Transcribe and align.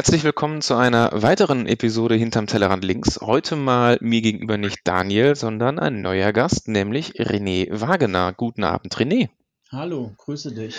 Herzlich 0.00 0.24
willkommen 0.24 0.62
zu 0.62 0.76
einer 0.76 1.10
weiteren 1.12 1.66
Episode 1.66 2.14
hinterm 2.14 2.46
Tellerrand 2.46 2.82
links. 2.82 3.20
Heute 3.20 3.54
mal 3.54 3.98
mir 4.00 4.22
gegenüber 4.22 4.56
nicht 4.56 4.78
Daniel, 4.84 5.36
sondern 5.36 5.78
ein 5.78 6.00
neuer 6.00 6.32
Gast, 6.32 6.68
nämlich 6.68 7.20
René 7.20 7.68
Wagener. 7.70 8.32
Guten 8.32 8.64
Abend, 8.64 8.96
René. 8.96 9.28
Hallo, 9.70 10.14
grüße 10.16 10.54
dich. 10.54 10.78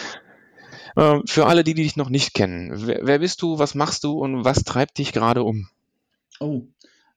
Ähm, 0.98 1.22
für 1.28 1.46
alle, 1.46 1.64
die, 1.64 1.76
die 1.76 1.84
dich 1.84 1.98
noch 1.98 2.10
nicht 2.10 2.34
kennen, 2.34 2.72
wer, 2.74 3.20
bist 3.20 3.44
du, 3.44 3.60
was 3.60 3.76
machst 3.76 4.04
du 4.06 4.14
und 4.14 4.44
was 4.44 4.64
treibt 4.64 4.98
dich 4.98 5.14
gerade 5.14 5.44
um? 5.44 5.68
Oh, 6.40 6.64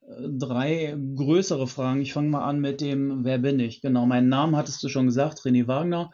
drei 0.06 0.94
größere 1.16 1.66
Fragen. 1.66 2.02
Ich 2.02 2.12
fange 2.12 2.28
mal 2.28 2.44
an 2.44 2.60
mit 2.60 2.82
dem, 2.82 3.24
wer 3.24 3.38
bin 3.38 3.58
ich? 3.60 3.80
Genau, 3.80 4.04
meinen 4.04 4.28
Namen 4.28 4.56
hattest 4.56 4.82
du 4.82 4.90
schon 4.90 5.06
gesagt, 5.06 5.38
René 5.40 5.68
Wagner. 5.68 6.10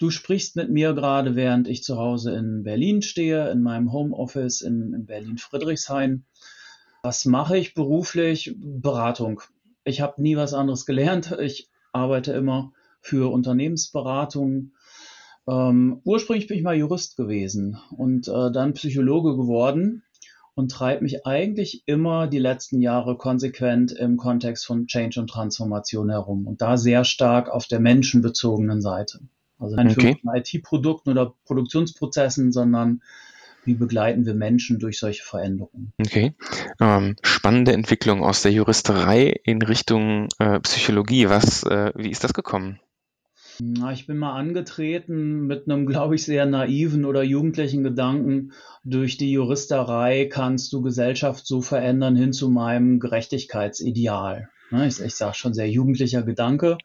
Du 0.00 0.10
sprichst 0.10 0.56
mit 0.56 0.70
mir 0.70 0.94
gerade, 0.94 1.36
während 1.36 1.68
ich 1.68 1.84
zu 1.84 1.96
Hause 1.98 2.34
in 2.34 2.64
Berlin 2.64 3.02
stehe, 3.02 3.48
in 3.50 3.62
meinem 3.62 3.92
Homeoffice 3.92 4.62
in, 4.62 4.92
in 4.94 5.06
Berlin-Friedrichshain. 5.06 6.24
Was 7.02 7.24
mache 7.26 7.56
ich 7.56 7.74
beruflich? 7.74 8.56
Beratung. 8.58 9.42
Ich 9.84 10.00
habe 10.00 10.20
nie 10.20 10.36
was 10.36 10.54
anderes 10.54 10.86
gelernt. 10.86 11.36
Ich 11.40 11.68
arbeite 11.92 12.32
immer 12.32 12.72
für 13.00 13.32
Unternehmensberatung, 13.32 14.72
ähm, 15.48 16.00
ursprünglich 16.04 16.46
bin 16.46 16.58
ich 16.58 16.62
mal 16.62 16.76
Jurist 16.76 17.16
gewesen 17.16 17.78
und 17.96 18.28
äh, 18.28 18.52
dann 18.52 18.74
Psychologe 18.74 19.36
geworden 19.36 20.02
und 20.54 20.70
treibe 20.70 21.02
mich 21.02 21.26
eigentlich 21.26 21.82
immer 21.86 22.26
die 22.26 22.38
letzten 22.38 22.80
Jahre 22.80 23.16
konsequent 23.16 23.92
im 23.92 24.16
Kontext 24.16 24.66
von 24.66 24.86
Change 24.86 25.20
und 25.20 25.30
Transformation 25.30 26.10
herum 26.10 26.46
und 26.46 26.60
da 26.60 26.76
sehr 26.76 27.04
stark 27.04 27.48
auf 27.48 27.66
der 27.66 27.80
menschenbezogenen 27.80 28.80
Seite. 28.80 29.20
Also 29.60 29.76
nicht 29.76 29.98
okay. 29.98 30.16
IT-Produkten 30.34 31.10
oder 31.10 31.34
Produktionsprozessen, 31.44 32.50
sondern 32.50 33.02
wie 33.64 33.74
begleiten 33.74 34.24
wir 34.24 34.34
Menschen 34.34 34.78
durch 34.78 34.98
solche 34.98 35.22
Veränderungen. 35.22 35.92
Okay. 36.00 36.34
Ähm, 36.80 37.16
spannende 37.22 37.72
Entwicklung 37.72 38.22
aus 38.22 38.42
der 38.42 38.52
Juristerei 38.52 39.38
in 39.44 39.60
Richtung 39.62 40.28
äh, 40.38 40.60
Psychologie. 40.60 41.28
Was, 41.28 41.62
äh, 41.64 41.92
wie 41.94 42.10
ist 42.10 42.24
das 42.24 42.32
gekommen? 42.32 42.80
Na, 43.62 43.92
ich 43.92 44.06
bin 44.06 44.16
mal 44.16 44.32
angetreten 44.32 45.46
mit 45.46 45.68
einem, 45.68 45.84
glaube 45.84 46.14
ich, 46.14 46.24
sehr 46.24 46.46
naiven 46.46 47.04
oder 47.04 47.22
jugendlichen 47.22 47.82
Gedanken. 47.82 48.52
Durch 48.84 49.18
die 49.18 49.32
Juristerei 49.32 50.30
kannst 50.32 50.72
du 50.72 50.80
Gesellschaft 50.80 51.46
so 51.46 51.60
verändern 51.60 52.16
hin 52.16 52.32
zu 52.32 52.48
meinem 52.48 53.00
Gerechtigkeitsideal. 53.00 54.48
Ne, 54.70 54.86
ich, 54.86 55.00
ich 55.00 55.16
sage 55.16 55.34
schon 55.34 55.52
sehr 55.52 55.68
jugendlicher 55.68 56.22
Gedanke. 56.22 56.78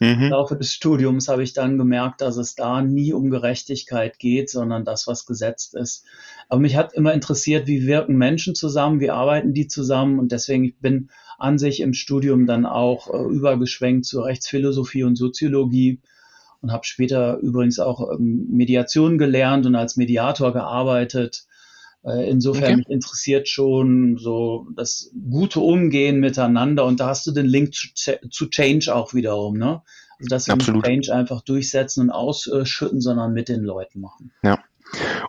Mhm. 0.00 0.06
Im 0.06 0.30
Laufe 0.30 0.56
des 0.56 0.72
Studiums 0.72 1.28
habe 1.28 1.42
ich 1.42 1.52
dann 1.52 1.78
gemerkt, 1.78 2.20
dass 2.20 2.36
es 2.36 2.54
da 2.54 2.80
nie 2.80 3.12
um 3.12 3.30
Gerechtigkeit 3.30 4.18
geht, 4.18 4.50
sondern 4.50 4.84
das, 4.84 5.06
was 5.06 5.26
gesetzt 5.26 5.74
ist. 5.74 6.04
Aber 6.48 6.60
mich 6.60 6.76
hat 6.76 6.94
immer 6.94 7.12
interessiert, 7.12 7.66
wie 7.66 7.86
wirken 7.86 8.16
Menschen 8.16 8.54
zusammen, 8.54 9.00
wie 9.00 9.10
arbeiten 9.10 9.52
die 9.52 9.66
zusammen 9.66 10.18
und 10.18 10.30
deswegen 10.30 10.64
ich 10.64 10.78
bin 10.78 11.10
an 11.38 11.58
sich 11.58 11.80
im 11.80 11.94
Studium 11.94 12.46
dann 12.46 12.66
auch 12.66 13.12
äh, 13.12 13.18
übergeschwenkt 13.18 14.06
zur 14.06 14.26
Rechtsphilosophie 14.26 15.02
und 15.02 15.16
Soziologie 15.16 16.00
und 16.60 16.72
habe 16.72 16.84
später 16.84 17.38
übrigens 17.38 17.78
auch 17.78 18.12
ähm, 18.12 18.46
Mediation 18.50 19.18
gelernt 19.18 19.66
und 19.66 19.74
als 19.74 19.96
Mediator 19.96 20.52
gearbeitet. 20.52 21.46
Äh, 22.04 22.28
insofern 22.28 22.64
okay. 22.64 22.76
mich 22.76 22.90
interessiert 22.90 23.48
schon 23.48 24.18
so 24.18 24.66
das 24.76 25.10
gute 25.30 25.60
Umgehen 25.60 26.20
miteinander 26.20 26.84
und 26.84 27.00
da 27.00 27.08
hast 27.08 27.26
du 27.26 27.32
den 27.32 27.46
Link 27.46 27.74
zu, 27.74 28.18
zu 28.30 28.46
Change 28.48 28.94
auch 28.94 29.14
wiederum, 29.14 29.56
ne? 29.56 29.82
Also 30.18 30.28
dass 30.28 30.46
wir 30.46 30.54
Absolut. 30.54 30.84
Change 30.84 31.12
einfach 31.12 31.42
durchsetzen 31.42 32.02
und 32.02 32.10
ausschütten, 32.10 33.00
sondern 33.00 33.32
mit 33.32 33.48
den 33.48 33.64
Leuten 33.64 34.00
machen. 34.00 34.32
Ja. 34.42 34.58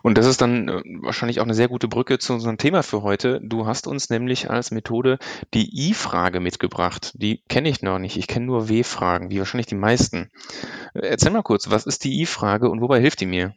Und 0.02 0.16
das 0.16 0.26
ist 0.26 0.40
dann 0.40 0.68
äh, 0.68 0.82
wahrscheinlich 1.00 1.40
auch 1.40 1.44
eine 1.44 1.54
sehr 1.54 1.68
gute 1.68 1.88
Brücke 1.88 2.18
zu 2.18 2.34
unserem 2.34 2.58
Thema 2.58 2.82
für 2.82 3.02
heute. 3.02 3.40
Du 3.42 3.66
hast 3.66 3.86
uns 3.86 4.10
nämlich 4.10 4.50
als 4.50 4.70
Methode 4.70 5.18
die 5.54 5.88
I-Frage 5.88 6.40
mitgebracht. 6.40 7.14
Die 7.16 7.42
kenne 7.48 7.68
ich 7.68 7.82
noch 7.82 7.98
nicht. 7.98 8.16
Ich 8.16 8.28
kenne 8.28 8.46
nur 8.46 8.68
W-Fragen, 8.68 9.30
wie 9.30 9.38
wahrscheinlich 9.38 9.66
die 9.66 9.74
meisten. 9.74 10.30
Erzähl 10.94 11.32
mal 11.32 11.42
kurz, 11.42 11.70
was 11.70 11.86
ist 11.86 12.04
die 12.04 12.20
I-Frage 12.20 12.68
und 12.68 12.80
wobei 12.80 13.00
hilft 13.00 13.20
die 13.20 13.26
mir? 13.26 13.54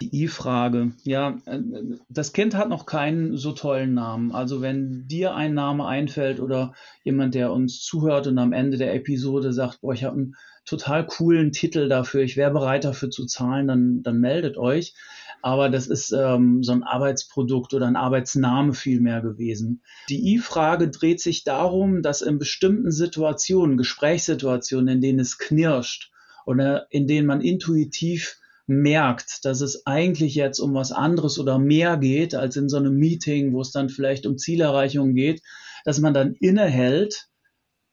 Die 0.00 0.24
I-Frage. 0.24 0.92
Ja, 1.04 1.38
äh, 1.46 1.60
das 2.08 2.32
Kind 2.32 2.54
hat 2.54 2.68
noch 2.68 2.86
keinen 2.86 3.36
so 3.36 3.52
tollen 3.52 3.94
Namen. 3.94 4.32
Also 4.32 4.60
wenn 4.60 5.06
dir 5.08 5.34
ein 5.34 5.54
Name 5.54 5.86
einfällt 5.86 6.40
oder 6.40 6.74
jemand, 7.04 7.34
der 7.34 7.52
uns 7.52 7.80
zuhört 7.80 8.26
und 8.26 8.38
am 8.38 8.52
Ende 8.52 8.76
der 8.76 8.94
Episode 8.94 9.52
sagt, 9.52 9.80
boah, 9.80 9.94
ich 9.94 10.04
habe 10.04 10.16
einen 10.16 10.34
total 10.64 11.06
coolen 11.06 11.52
Titel 11.52 11.88
dafür, 11.88 12.22
ich 12.22 12.36
wäre 12.36 12.50
bereit 12.50 12.84
dafür 12.84 13.10
zu 13.10 13.26
zahlen, 13.26 13.66
dann, 13.66 14.02
dann 14.02 14.20
meldet 14.20 14.56
euch. 14.56 14.94
Aber 15.40 15.68
das 15.68 15.86
ist 15.86 16.12
ähm, 16.12 16.62
so 16.62 16.72
ein 16.72 16.82
Arbeitsprodukt 16.82 17.72
oder 17.72 17.86
ein 17.86 17.96
Arbeitsname 17.96 18.74
vielmehr 18.74 19.20
gewesen. 19.20 19.82
Die 20.08 20.34
I-Frage 20.34 20.90
dreht 20.90 21.20
sich 21.20 21.44
darum, 21.44 22.02
dass 22.02 22.22
in 22.22 22.38
bestimmten 22.38 22.90
Situationen, 22.90 23.76
Gesprächssituationen, 23.76 24.96
in 24.96 25.00
denen 25.00 25.20
es 25.20 25.38
knirscht 25.38 26.10
oder 26.44 26.86
in 26.90 27.06
denen 27.06 27.26
man 27.26 27.40
intuitiv 27.40 28.36
merkt, 28.68 29.44
dass 29.44 29.60
es 29.60 29.86
eigentlich 29.86 30.34
jetzt 30.34 30.60
um 30.60 30.74
was 30.74 30.92
anderes 30.92 31.38
oder 31.38 31.58
mehr 31.58 31.96
geht 31.96 32.34
als 32.34 32.56
in 32.56 32.68
so 32.68 32.76
einem 32.76 32.96
Meeting, 32.96 33.52
wo 33.52 33.60
es 33.60 33.72
dann 33.72 33.88
vielleicht 33.88 34.26
um 34.26 34.38
Zielerreichung 34.38 35.14
geht, 35.14 35.42
dass 35.84 36.00
man 36.00 36.14
dann 36.14 36.34
innehält 36.34 37.28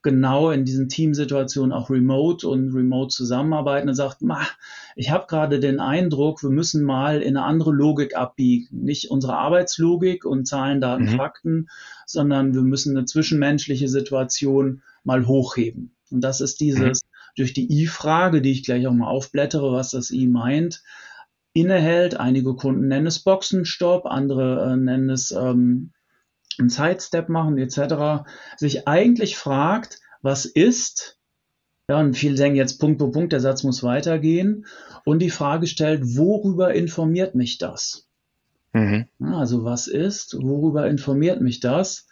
genau 0.06 0.52
in 0.52 0.64
diesen 0.64 0.88
Teamsituationen 0.88 1.72
auch 1.72 1.90
remote 1.90 2.46
und 2.48 2.72
remote 2.72 3.08
zusammenarbeiten 3.08 3.88
und 3.88 3.96
sagt, 3.96 4.18
ich 4.94 5.10
habe 5.10 5.26
gerade 5.26 5.58
den 5.58 5.80
Eindruck, 5.80 6.44
wir 6.44 6.50
müssen 6.50 6.84
mal 6.84 7.22
in 7.22 7.36
eine 7.36 7.44
andere 7.44 7.72
Logik 7.72 8.16
abbiegen. 8.16 8.84
Nicht 8.84 9.10
unsere 9.10 9.36
Arbeitslogik 9.36 10.24
und 10.24 10.46
Zahlen, 10.46 10.80
Daten, 10.80 11.06
mhm. 11.06 11.16
Fakten, 11.16 11.68
sondern 12.06 12.54
wir 12.54 12.62
müssen 12.62 12.96
eine 12.96 13.04
zwischenmenschliche 13.04 13.88
Situation 13.88 14.82
mal 15.02 15.26
hochheben. 15.26 15.96
Und 16.12 16.20
das 16.20 16.40
ist 16.40 16.60
dieses 16.60 17.02
mhm. 17.02 17.15
Durch 17.36 17.52
die 17.52 17.70
I-Frage, 17.70 18.42
die 18.42 18.52
ich 18.52 18.64
gleich 18.64 18.86
auch 18.86 18.92
mal 18.92 19.08
aufblättere, 19.08 19.72
was 19.72 19.90
das 19.90 20.10
I 20.10 20.26
meint, 20.26 20.82
innehält. 21.52 22.18
Einige 22.18 22.54
Kunden 22.54 22.88
nennen 22.88 23.06
es 23.06 23.20
Boxenstopp, 23.20 24.06
andere 24.06 24.72
äh, 24.72 24.76
nennen 24.76 25.10
es 25.10 25.30
ähm, 25.30 25.92
einen 26.58 26.70
Sidestep 26.70 27.28
machen 27.28 27.58
etc., 27.58 28.28
sich 28.56 28.88
eigentlich 28.88 29.36
fragt, 29.36 30.00
was 30.22 30.44
ist, 30.46 31.18
ja, 31.88 32.00
und 32.00 32.14
viele 32.14 32.34
denken 32.34 32.56
jetzt 32.56 32.78
Punkt, 32.78 32.98
Punkt, 32.98 33.14
Punkt, 33.14 33.32
der 33.32 33.40
Satz 33.40 33.62
muss 33.62 33.82
weitergehen 33.82 34.66
und 35.04 35.20
die 35.20 35.30
Frage 35.30 35.66
stellt, 35.66 36.16
worüber 36.16 36.74
informiert 36.74 37.34
mich 37.34 37.58
das? 37.58 38.08
Mhm. 38.72 39.06
Also 39.20 39.64
was 39.64 39.86
ist, 39.86 40.36
worüber 40.40 40.88
informiert 40.88 41.40
mich 41.40 41.60
das? 41.60 42.08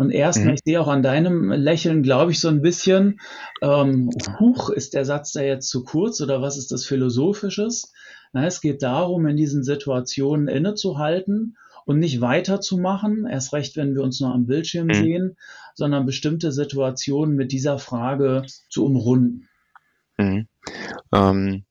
Und 0.00 0.12
erstmal, 0.12 0.46
mhm. 0.46 0.54
ich 0.54 0.60
sehe 0.64 0.80
auch 0.80 0.88
an 0.88 1.02
deinem 1.02 1.52
Lächeln, 1.52 2.02
glaube 2.02 2.30
ich, 2.30 2.40
so 2.40 2.48
ein 2.48 2.62
bisschen, 2.62 3.20
ähm, 3.60 4.08
huch, 4.38 4.70
ist 4.70 4.94
der 4.94 5.04
Satz 5.04 5.32
da 5.32 5.42
jetzt 5.42 5.68
zu 5.68 5.84
kurz 5.84 6.22
oder 6.22 6.40
was 6.40 6.56
ist 6.56 6.72
das 6.72 6.86
Philosophisches? 6.86 7.92
Na, 8.32 8.46
es 8.46 8.62
geht 8.62 8.82
darum, 8.82 9.26
in 9.26 9.36
diesen 9.36 9.62
Situationen 9.62 10.48
innezuhalten 10.48 11.58
und 11.84 11.98
nicht 11.98 12.22
weiterzumachen, 12.22 13.26
erst 13.26 13.52
recht, 13.52 13.76
wenn 13.76 13.94
wir 13.94 14.02
uns 14.02 14.20
nur 14.20 14.32
am 14.32 14.46
Bildschirm 14.46 14.86
mhm. 14.86 14.94
sehen, 14.94 15.36
sondern 15.74 16.06
bestimmte 16.06 16.50
Situationen 16.50 17.36
mit 17.36 17.52
dieser 17.52 17.78
Frage 17.78 18.46
zu 18.70 18.86
umrunden. 18.86 19.50
Mhm. 20.16 20.48
Ähm, 21.12 21.64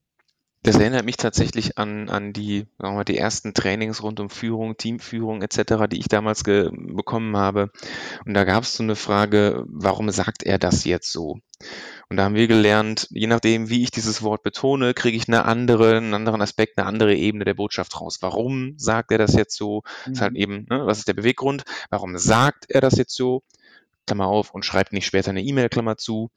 das 0.64 0.76
erinnert 0.78 1.06
mich 1.06 1.18
tatsächlich 1.18 1.78
an, 1.78 2.10
an 2.10 2.34
die, 2.34 2.68
sagen 2.78 2.94
wir 2.94 2.98
mal, 2.98 3.04
die 3.06 3.18
ersten 3.18 3.54
Trainings 3.54 4.04
rund 4.04 4.20
um 4.20 4.30
Führung, 4.30 4.76
Teamführung 4.76 5.42
etc., 5.42 5.88
die 5.90 6.00
ich 6.00 6.10
damals 6.10 6.44
bekommen 6.44 7.38
habe. 7.38 7.72
Und 8.26 8.34
da 8.34 8.44
gab 8.44 8.64
es 8.64 8.76
so 8.76 8.84
eine 8.84 8.96
Frage, 8.96 9.64
warum 9.68 10.10
sagt 10.12 10.44
er 10.44 10.60
das 10.60 10.84
jetzt 10.84 11.12
so? 11.12 11.40
Und 12.10 12.18
da 12.18 12.24
haben 12.24 12.36
wir 12.36 12.48
gelernt, 12.48 13.08
je 13.12 13.28
nachdem, 13.28 13.70
wie 13.70 13.84
ich 13.84 13.92
dieses 13.92 14.22
Wort 14.22 14.44
betone, 14.44 14.94
kriege 14.94 15.18
ich 15.18 15.28
eine 15.28 15.46
andere, 15.46 15.98
einen 15.98 16.14
anderen 16.14 16.42
Aspekt, 16.42 16.78
eine 16.78 16.88
andere 16.88 17.16
Ebene 17.16 17.46
der 17.46 17.54
Botschaft 17.54 18.00
raus. 18.00 18.18
Warum 18.22 18.74
sagt 18.78 19.12
er 19.12 19.18
das 19.18 19.34
jetzt 19.36 19.56
so? 19.56 19.84
Mhm. 20.06 20.14
Ist 20.14 20.22
halt 20.22 20.34
mhm. 20.34 20.40
eben, 20.40 20.66
ne, 20.70 20.86
was 20.86 21.00
ist 21.00 21.08
der 21.08 21.14
Beweggrund? 21.14 21.64
Warum 21.90 22.18
sagt 22.18 22.66
er 22.70 22.82
das 22.82 22.98
jetzt 22.98 23.16
so? 23.16 23.44
Klammer 24.10 24.28
auf, 24.28 24.52
und 24.52 24.66
schreibt 24.66 24.92
nicht 24.92 25.06
später 25.06 25.30
eine 25.30 25.44
E-Mail, 25.44 25.70
Klammer 25.70 25.96
zu, 25.96 26.32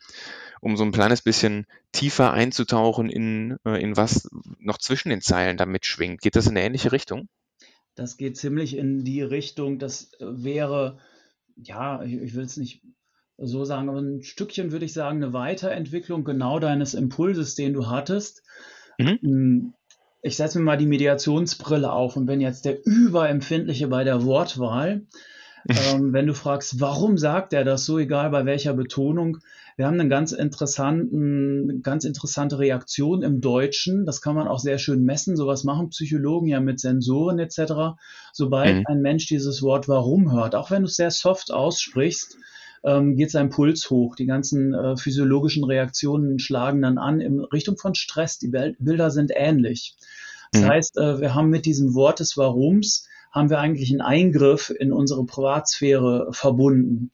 um 0.61 0.77
so 0.77 0.85
ein 0.85 0.93
kleines 0.93 1.23
bisschen 1.23 1.67
tiefer 1.91 2.33
einzutauchen 2.33 3.09
in, 3.09 3.57
äh, 3.65 3.83
in 3.83 3.97
was 3.97 4.29
noch 4.59 4.77
zwischen 4.77 5.09
den 5.09 5.23
Zeilen 5.23 5.57
da 5.57 5.65
mitschwingt. 5.65 6.21
Geht 6.21 6.37
das 6.37 6.47
in 6.47 6.53
eine 6.53 6.67
ähnliche 6.67 6.93
Richtung? 6.93 7.29
Das 7.95 8.19
geht 8.19 8.37
ziemlich 8.37 8.77
in 8.77 9.05
die 9.05 9.23
Richtung, 9.23 9.79
das 9.79 10.13
wäre, 10.21 10.99
ja, 11.57 12.03
ich, 12.03 12.15
ich 12.15 12.35
will 12.35 12.45
es 12.45 12.59
nicht 12.59 12.83
so 13.39 13.65
sagen, 13.65 13.89
aber 13.89 14.01
ein 14.01 14.23
Stückchen 14.23 14.71
würde 14.71 14.85
ich 14.85 14.93
sagen, 14.93 15.23
eine 15.23 15.33
Weiterentwicklung 15.33 16.25
genau 16.25 16.59
deines 16.59 16.93
Impulses, 16.93 17.55
den 17.55 17.73
du 17.73 17.89
hattest. 17.89 18.43
Mhm. 18.99 19.19
Hm, 19.23 19.75
ich 20.21 20.37
setze 20.37 20.59
mir 20.59 20.65
mal 20.65 20.77
die 20.77 20.87
Mediationsbrille 20.87 21.91
auf 21.91 22.17
und 22.17 22.27
bin 22.27 22.41
jetzt 22.41 22.67
der 22.67 22.85
Überempfindliche 22.85 23.89
bei 23.89 24.05
der 24.05 24.25
Wortwahl. 24.25 25.07
Ähm, 25.69 26.13
wenn 26.13 26.27
du 26.27 26.35
fragst, 26.35 26.81
warum 26.81 27.19
sagt 27.19 27.53
er 27.53 27.65
das 27.65 27.85
so, 27.85 27.99
egal 27.99 28.31
bei 28.31 28.45
welcher 28.45 28.75
Betonung, 28.75 29.39
wir 29.77 29.87
haben 29.87 29.99
eine 29.99 30.09
ganz 30.09 30.33
interessanten, 30.33 31.83
ganz 31.83 32.05
interessante 32.05 32.59
Reaktion 32.59 33.23
im 33.23 33.41
Deutschen. 33.41 34.05
Das 34.05 34.21
kann 34.21 34.35
man 34.35 34.47
auch 34.47 34.59
sehr 34.59 34.79
schön 34.79 35.05
messen. 35.05 35.37
Sowas 35.37 35.65
machen 35.65 35.89
Psychologen 35.89 36.47
ja 36.47 36.61
mit 36.61 36.79
Sensoren 36.79 37.39
etc. 37.39 37.97
Sobald 38.33 38.77
mhm. 38.77 38.85
ein 38.87 39.01
Mensch 39.01 39.27
dieses 39.27 39.63
Wort 39.63 39.89
warum 39.89 40.33
hört, 40.33 40.55
auch 40.55 40.71
wenn 40.71 40.83
du 40.83 40.89
es 40.89 40.97
sehr 40.97 41.11
soft 41.11 41.51
aussprichst, 41.51 42.37
ähm, 42.85 43.17
geht 43.17 43.31
sein 43.31 43.49
Puls 43.49 43.89
hoch. 43.91 44.15
Die 44.17 44.27
ganzen 44.27 44.75
äh, 44.75 44.97
physiologischen 44.97 45.65
Reaktionen 45.65 46.39
schlagen 46.39 46.83
dann 46.83 46.99
an 46.99 47.21
in 47.21 47.41
Richtung 47.41 47.79
von 47.79 47.95
Stress. 47.95 48.39
Die 48.39 48.49
Bilder 48.49 49.11
sind 49.11 49.33
ähnlich. 49.35 49.97
Das 50.53 50.63
mhm. 50.63 50.69
heißt, 50.69 50.99
äh, 50.99 51.21
wir 51.21 51.35
haben 51.35 51.49
mit 51.49 51.65
diesem 51.65 51.95
Wort 51.95 52.21
des 52.21 52.37
Warums 52.37 53.09
haben 53.33 53.51
wir 53.51 53.59
eigentlich 53.59 53.91
einen 53.91 54.03
Eingriff 54.03 54.71
in 54.71 54.93
unsere 54.93 55.25
Privatsphäre 55.25 56.29
verbunden. 56.33 57.11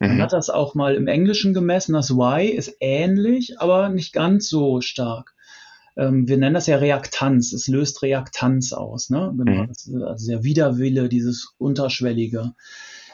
Man 0.00 0.16
mhm. 0.16 0.22
hat 0.22 0.32
das 0.32 0.50
auch 0.50 0.74
mal 0.74 0.94
im 0.94 1.06
Englischen 1.06 1.54
gemessen. 1.54 1.94
Das 1.94 2.10
Why 2.10 2.46
ist 2.48 2.76
ähnlich, 2.80 3.60
aber 3.60 3.88
nicht 3.88 4.12
ganz 4.12 4.48
so 4.48 4.80
stark. 4.80 5.34
Ähm, 5.96 6.28
wir 6.28 6.36
nennen 6.36 6.54
das 6.54 6.66
ja 6.66 6.76
Reaktanz. 6.76 7.52
Es 7.52 7.68
löst 7.68 8.02
Reaktanz 8.02 8.72
aus. 8.72 9.10
Ne? 9.10 9.32
Genau, 9.36 9.62
mhm. 9.62 9.68
das 9.68 9.86
ist 9.86 10.02
also 10.02 10.30
der 10.30 10.44
Widerwille, 10.44 11.08
dieses 11.08 11.54
Unterschwellige. 11.58 12.52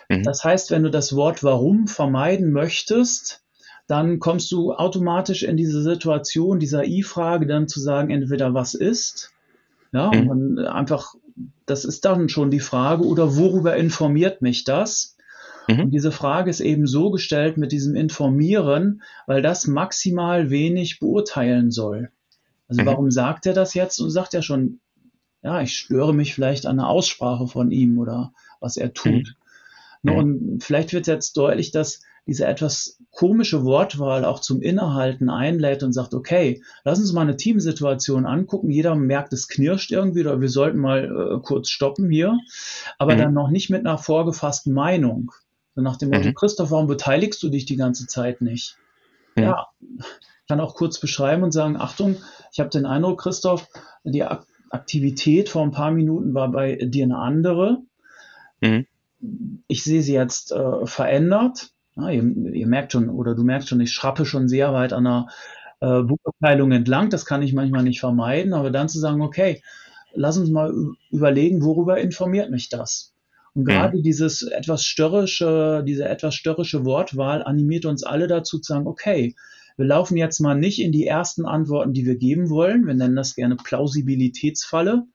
Mhm. 0.09 0.23
Das 0.23 0.43
heißt, 0.43 0.71
wenn 0.71 0.83
du 0.83 0.91
das 0.91 1.15
Wort 1.15 1.45
warum 1.45 1.87
vermeiden 1.87 2.53
möchtest, 2.53 3.43
dann 3.87 4.21
kommst 4.21 4.51
du 4.53 4.73
automatisch 4.73 5.43
in 5.43 5.57
diese 5.57 5.83
Situation 5.83 6.61
dieser 6.61 6.85
I-Frage, 6.85 7.47
dann 7.47 7.69
zu 7.69 7.81
sagen, 7.81 8.11
entweder 8.11 8.55
was 8.55 8.75
ist, 8.75 9.33
ja, 9.93 10.13
mhm. 10.13 10.29
und 10.29 10.59
einfach, 10.61 11.15
das 11.67 11.85
ist 11.85 12.05
dann 12.05 12.29
schon 12.29 12.51
die 12.51 12.61
Frage, 12.61 13.05
oder 13.05 13.37
worüber 13.37 13.77
informiert 13.77 14.43
mich 14.43 14.65
das? 14.65 15.17
Mhm. 15.69 15.81
Und 15.81 15.91
diese 15.93 16.13
Frage 16.13 16.51
ist 16.51 16.61
eben 16.61 16.87
so 16.87 17.11
gestellt 17.11 17.57
mit 17.57 17.73
diesem 17.73 17.95
Informieren, 17.95 19.03
weil 19.27 19.43
das 19.43 19.67
maximal 19.67 20.51
wenig 20.51 20.99
beurteilen 20.99 21.71
soll. 21.71 22.11
Also 22.69 22.83
mhm. 22.83 22.87
warum 22.87 23.11
sagt 23.11 23.47
er 23.47 23.55
das 23.55 23.75
jetzt? 23.75 24.01
Und 24.01 24.11
sagt 24.11 24.35
er 24.35 24.43
schon, 24.43 24.81
ja, 25.43 25.61
ich 25.63 25.77
störe 25.77 26.15
mich 26.15 26.35
vielleicht 26.35 26.67
an 26.67 26.77
der 26.77 26.89
Aussprache 26.89 27.47
von 27.47 27.71
ihm 27.71 27.99
oder 27.99 28.33
was 28.61 28.77
er 28.77 28.93
tut. 28.93 29.13
Mhm. 29.13 29.35
Ne, 30.03 30.15
und 30.15 30.65
vielleicht 30.65 30.93
wird 30.93 31.07
jetzt 31.07 31.37
deutlich, 31.37 31.73
dass 31.73 32.03
diese 32.27 32.47
etwas 32.47 32.99
komische 33.11 33.65
Wortwahl 33.65 34.25
auch 34.25 34.41
zum 34.41 34.63
Innehalten 34.63 35.31
einlädt 35.31 35.83
und 35.83 35.93
sagt, 35.93 36.15
okay, 36.15 36.63
lass 36.85 36.99
uns 36.99 37.13
mal 37.13 37.23
eine 37.23 37.37
Teamsituation 37.37 38.27
angucken. 38.27 38.71
Jeder 38.71 38.95
merkt, 38.95 39.33
es 39.33 39.49
knirscht 39.49 39.91
irgendwie 39.91 40.21
oder 40.21 40.41
wir 40.41 40.49
sollten 40.49 40.79
mal 40.79 41.05
äh, 41.05 41.41
kurz 41.43 41.71
stoppen 41.71 42.11
hier, 42.11 42.39
aber 42.99 43.15
mhm. 43.15 43.19
dann 43.19 43.35
noch 43.35 43.51
nicht 43.51 43.71
mit 43.71 43.87
einer 43.87 43.99
vorgefassten 43.99 44.73
Meinung. 44.73 45.33
So 45.75 45.83
nach 45.83 45.97
dem 45.97 46.11
Motto, 46.11 46.29
mhm. 46.29 46.35
Christoph, 46.35 46.71
warum 46.71 46.87
beteiligst 46.87 47.43
du 47.43 47.49
dich 47.49 47.65
die 47.65 47.77
ganze 47.77 48.07
Zeit 48.07 48.41
nicht? 48.41 48.77
Mhm. 49.35 49.43
Ja, 49.43 49.67
ich 49.81 50.47
kann 50.49 50.61
auch 50.61 50.75
kurz 50.75 51.01
beschreiben 51.01 51.43
und 51.43 51.53
sagen, 51.53 51.77
Achtung, 51.77 52.17
ich 52.53 52.61
habe 52.61 52.71
den 52.71 52.87
Eindruck, 52.87 53.21
Christoph, 53.21 53.69
die 54.05 54.25
Aktivität 54.25 55.49
vor 55.49 55.63
ein 55.63 55.71
paar 55.73 55.91
Minuten 55.91 56.35
war 56.35 56.51
bei 56.51 56.77
dir 56.77 57.05
eine 57.05 57.19
andere. 57.19 57.83
Mhm 58.61 58.87
ich 59.69 59.85
sehe 59.85 60.03
sie 60.03 60.15
jetzt 60.15 60.53
äh, 60.53 60.87
verändert. 60.87 61.71
Ja, 62.01 62.11
ihr, 62.11 62.23
ihr, 62.55 62.67
merkt 62.67 62.93
schon, 62.93 63.09
oder 63.09 63.35
du 63.35 63.43
merkst 63.43 63.69
schon, 63.69 63.81
ich 63.81 63.93
schrappe 63.93 64.25
schon 64.25 64.49
sehr 64.49 64.73
weit 64.73 64.93
an 64.93 65.05
der 65.05 65.27
äh, 65.81 66.03
Beurteilung 66.03 66.73
entlang. 66.73 67.11
Das 67.11 67.27
kann 67.27 67.43
ich 67.43 67.53
manchmal 67.53 67.83
nicht 67.83 68.01
vermeiden, 68.01 68.53
aber 68.53 68.71
dann 68.71 68.89
zu 68.89 68.99
sagen, 68.99 69.23
okay, 69.23 69.63
lass 70.13 70.39
uns 70.39 70.51
mal 70.51 70.73
überlegen, 71.11 71.63
worüber 71.63 71.99
informiert 72.01 72.51
mich 72.51 72.69
das? 72.69 73.15
Und 73.55 73.65
gerade 73.65 73.99
mhm. 73.99 74.03
dieses 74.03 74.43
etwas 74.43 74.85
störrische, 74.85 75.83
diese 75.87 76.09
etwas 76.09 76.35
störrische 76.35 76.85
Wortwahl 76.85 77.43
animiert 77.43 77.85
uns 77.85 78.05
alle 78.05 78.29
dazu 78.29 78.59
zu 78.59 78.73
sagen, 78.73 78.87
okay, 78.87 79.35
wir 79.77 79.87
laufen 79.87 80.17
jetzt 80.17 80.41
mal 80.41 80.55
nicht 80.55 80.81
in 80.81 80.93
die 80.93 81.07
ersten 81.07 81.47
Antworten, 81.47 81.93
die 81.93 82.05
wir 82.05 82.17
geben 82.17 82.51
wollen. 82.51 82.87
Wir 82.87 82.95
nennen 82.95 83.17
das 83.17 83.35
gerne 83.35 83.57
Plausibilitätsfalle, 83.57 85.07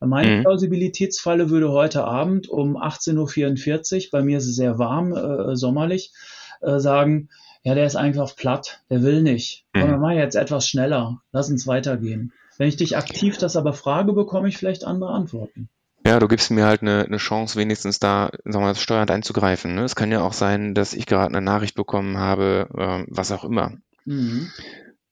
meine 0.00 0.36
mhm. 0.36 0.42
Plausibilitätsfalle 0.42 1.50
würde 1.50 1.70
heute 1.70 2.04
Abend 2.04 2.48
um 2.48 2.76
18.44 2.76 4.06
Uhr, 4.06 4.10
bei 4.12 4.22
mir 4.22 4.38
ist 4.38 4.46
es 4.46 4.56
sehr 4.56 4.78
warm, 4.78 5.12
äh, 5.12 5.56
sommerlich, 5.56 6.12
äh, 6.60 6.78
sagen, 6.78 7.28
ja, 7.64 7.74
der 7.74 7.86
ist 7.86 7.96
einfach 7.96 8.34
platt, 8.36 8.82
der 8.90 9.02
will 9.02 9.22
nicht. 9.22 9.64
Mhm. 9.74 9.82
Aber 9.82 9.90
wir 9.92 9.98
machen 9.98 10.16
jetzt 10.16 10.36
etwas 10.36 10.68
schneller, 10.68 11.20
lass 11.32 11.50
uns 11.50 11.66
weitergehen. 11.66 12.32
Wenn 12.56 12.68
ich 12.68 12.76
dich 12.76 12.96
aktiv 12.96 13.38
das 13.38 13.56
aber 13.56 13.72
frage, 13.72 14.12
bekomme 14.12 14.48
ich 14.48 14.56
vielleicht 14.56 14.84
andere 14.84 15.10
Antworten. 15.10 15.68
Ja, 16.06 16.18
du 16.18 16.28
gibst 16.28 16.50
mir 16.50 16.64
halt 16.64 16.82
eine, 16.82 17.04
eine 17.04 17.18
Chance, 17.18 17.58
wenigstens 17.58 17.98
da, 17.98 18.30
sagen 18.44 18.64
wir 18.64 18.68
mal, 18.68 18.74
steuernd 18.74 19.10
einzugreifen. 19.10 19.74
Ne? 19.74 19.84
Es 19.84 19.96
kann 19.96 20.10
ja 20.10 20.22
auch 20.22 20.32
sein, 20.32 20.74
dass 20.74 20.94
ich 20.94 21.06
gerade 21.06 21.28
eine 21.28 21.44
Nachricht 21.44 21.74
bekommen 21.74 22.18
habe, 22.18 22.68
äh, 22.74 23.04
was 23.08 23.30
auch 23.30 23.44
immer. 23.44 23.72
Mhm. 24.04 24.50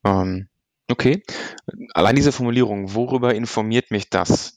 Ähm, 0.04 0.48
okay. 0.90 1.22
Allein 1.92 2.16
diese 2.16 2.32
Formulierung, 2.32 2.94
worüber 2.94 3.34
informiert 3.34 3.90
mich 3.90 4.08
das? 4.10 4.55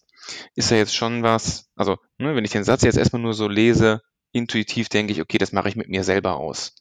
Ist 0.56 0.72
ja 0.72 0.78
jetzt 0.78 0.96
schon 0.96 1.24
was, 1.24 1.70
also 1.76 1.98
ne, 2.18 2.36
wenn 2.36 2.46
ich 2.46 2.52
den 2.52 2.64
Satz 2.64 2.84
jetzt 2.84 2.98
erstmal 2.98 3.22
nur 3.22 3.34
so 3.34 3.48
lese, 3.48 4.02
intuitiv 4.32 4.90
denke 4.90 5.14
ich, 5.14 5.22
okay, 5.22 5.38
das 5.38 5.52
mache 5.52 5.70
ich 5.70 5.76
mit 5.76 5.90
mir 5.90 6.04
selber 6.04 6.38
aus. 6.38 6.76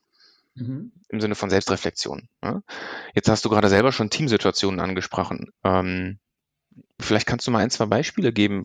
Mhm. 0.54 0.92
Im 1.08 1.20
Sinne 1.20 1.34
von 1.34 1.50
Selbstreflexion. 1.50 2.28
Ne? 2.42 2.62
Jetzt 3.14 3.28
hast 3.28 3.44
du 3.44 3.48
gerade 3.48 3.68
selber 3.68 3.92
schon 3.92 4.10
Teamsituationen 4.10 4.80
angesprochen. 4.80 5.52
Ähm, 5.64 6.18
vielleicht 7.00 7.26
kannst 7.26 7.46
du 7.46 7.50
mal 7.50 7.60
ein, 7.60 7.70
zwei 7.70 7.86
Beispiele 7.86 8.32
geben, 8.32 8.64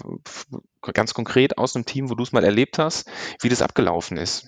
ganz 0.81 1.13
konkret 1.13 1.57
aus 1.57 1.75
einem 1.75 1.85
Team, 1.85 2.09
wo 2.09 2.15
du 2.15 2.23
es 2.23 2.31
mal 2.31 2.43
erlebt 2.43 2.77
hast, 2.79 3.09
wie 3.41 3.49
das 3.49 3.61
abgelaufen 3.61 4.17
ist. 4.17 4.47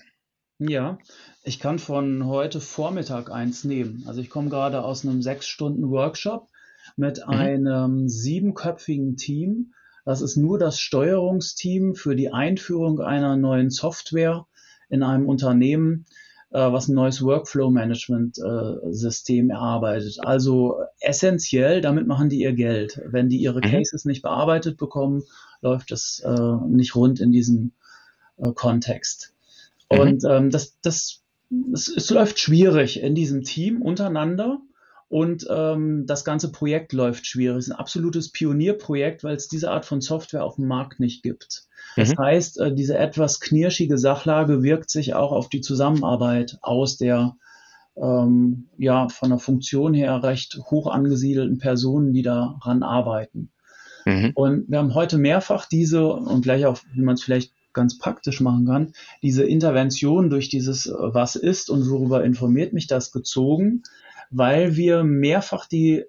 Ja, 0.58 0.98
ich 1.42 1.60
kann 1.60 1.78
von 1.78 2.26
heute 2.26 2.60
Vormittag 2.60 3.30
eins 3.30 3.64
nehmen. 3.64 4.04
Also 4.06 4.20
ich 4.20 4.30
komme 4.30 4.48
gerade 4.48 4.82
aus 4.82 5.04
einem 5.04 5.22
sechs 5.22 5.46
Stunden 5.46 5.90
Workshop 5.90 6.48
mit 6.96 7.18
mhm. 7.18 7.32
einem 7.32 8.08
siebenköpfigen 8.08 9.16
Team 9.16 9.74
das 10.06 10.22
ist 10.22 10.36
nur 10.36 10.58
das 10.58 10.78
Steuerungsteam 10.78 11.94
für 11.96 12.14
die 12.14 12.32
Einführung 12.32 13.00
einer 13.00 13.36
neuen 13.36 13.70
Software 13.70 14.46
in 14.88 15.02
einem 15.02 15.28
Unternehmen, 15.28 16.06
äh, 16.50 16.60
was 16.60 16.86
ein 16.86 16.94
neues 16.94 17.22
Workflow-Management-System 17.22 19.50
erarbeitet. 19.50 20.20
Also 20.20 20.76
essentiell, 21.00 21.80
damit 21.80 22.06
machen 22.06 22.28
die 22.28 22.38
ihr 22.40 22.52
Geld. 22.52 23.02
Wenn 23.04 23.28
die 23.28 23.38
ihre 23.38 23.58
mhm. 23.58 23.62
Cases 23.62 24.04
nicht 24.04 24.22
bearbeitet 24.22 24.76
bekommen, 24.76 25.24
läuft 25.60 25.90
es 25.90 26.22
äh, 26.24 26.54
nicht 26.68 26.94
rund 26.94 27.18
in 27.18 27.32
diesem 27.32 27.72
äh, 28.36 28.52
Kontext. 28.52 29.34
Mhm. 29.90 29.98
Und 29.98 30.22
ähm, 30.24 30.50
das, 30.50 30.78
das, 30.82 31.24
es, 31.72 31.88
es 31.88 32.10
läuft 32.10 32.38
schwierig 32.38 33.02
in 33.02 33.16
diesem 33.16 33.42
Team 33.42 33.82
untereinander 33.82 34.60
und 35.08 35.46
ähm, 35.48 36.04
das 36.06 36.24
ganze 36.24 36.50
Projekt 36.50 36.92
läuft 36.92 37.26
schwierig. 37.26 37.58
Es 37.58 37.66
ist 37.66 37.72
ein 37.72 37.78
absolutes 37.78 38.32
Pionierprojekt, 38.32 39.22
weil 39.22 39.36
es 39.36 39.48
diese 39.48 39.70
Art 39.70 39.84
von 39.84 40.00
Software 40.00 40.44
auf 40.44 40.56
dem 40.56 40.66
Markt 40.66 40.98
nicht 40.98 41.22
gibt. 41.22 41.66
Das 41.96 42.10
mhm. 42.10 42.18
heißt, 42.18 42.60
äh, 42.60 42.74
diese 42.74 42.98
etwas 42.98 43.40
knirschige 43.40 43.98
Sachlage 43.98 44.62
wirkt 44.62 44.90
sich 44.90 45.14
auch 45.14 45.32
auf 45.32 45.48
die 45.48 45.60
Zusammenarbeit 45.60 46.58
aus 46.60 46.96
der 46.96 47.36
ähm, 47.96 48.68
ja 48.76 49.08
von 49.08 49.30
der 49.30 49.38
Funktion 49.38 49.94
her 49.94 50.22
recht 50.22 50.58
hoch 50.70 50.88
angesiedelten 50.88 51.58
Personen, 51.58 52.12
die 52.12 52.22
daran 52.22 52.82
arbeiten. 52.82 53.50
Mhm. 54.04 54.32
Und 54.34 54.68
wir 54.68 54.78
haben 54.78 54.94
heute 54.94 55.18
mehrfach 55.18 55.66
diese 55.66 56.06
und 56.06 56.42
gleich 56.42 56.66
auch, 56.66 56.78
wie 56.92 57.00
man 57.00 57.14
es 57.14 57.22
vielleicht 57.22 57.52
ganz 57.72 57.98
praktisch 57.98 58.40
machen 58.40 58.66
kann, 58.66 58.92
diese 59.22 59.44
Intervention 59.44 60.30
durch 60.30 60.48
dieses 60.48 60.86
äh, 60.86 60.94
Was 60.98 61.36
ist 61.36 61.70
und 61.70 61.88
worüber 61.88 62.24
informiert 62.24 62.72
mich 62.72 62.86
das 62.86 63.12
gezogen, 63.12 63.82
weil 64.30 64.76
wir 64.76 65.04
mehrfach 65.04 65.66
die, 65.66 66.04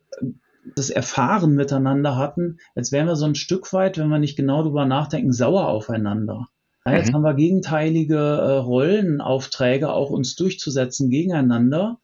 das 0.75 0.89
Erfahren 0.89 1.55
miteinander 1.55 2.15
hatten, 2.15 2.57
als 2.75 2.91
wären 2.91 3.07
wir 3.07 3.15
so 3.15 3.25
ein 3.25 3.35
Stück 3.35 3.71
weit, 3.73 3.97
wenn 3.97 4.09
wir 4.09 4.19
nicht 4.19 4.35
genau 4.35 4.63
drüber 4.63 4.85
nachdenken, 4.85 5.33
sauer 5.33 5.67
aufeinander. 5.67 6.47
Ja, 6.85 6.95
jetzt 6.95 7.09
mhm. 7.09 7.15
haben 7.15 7.23
wir 7.23 7.33
gegenteilige 7.33 8.15
äh, 8.15 8.57
Rollenaufträge 8.57 9.91
auch 9.91 10.09
uns 10.09 10.35
durchzusetzen 10.35 11.09
gegeneinander. 11.09 11.99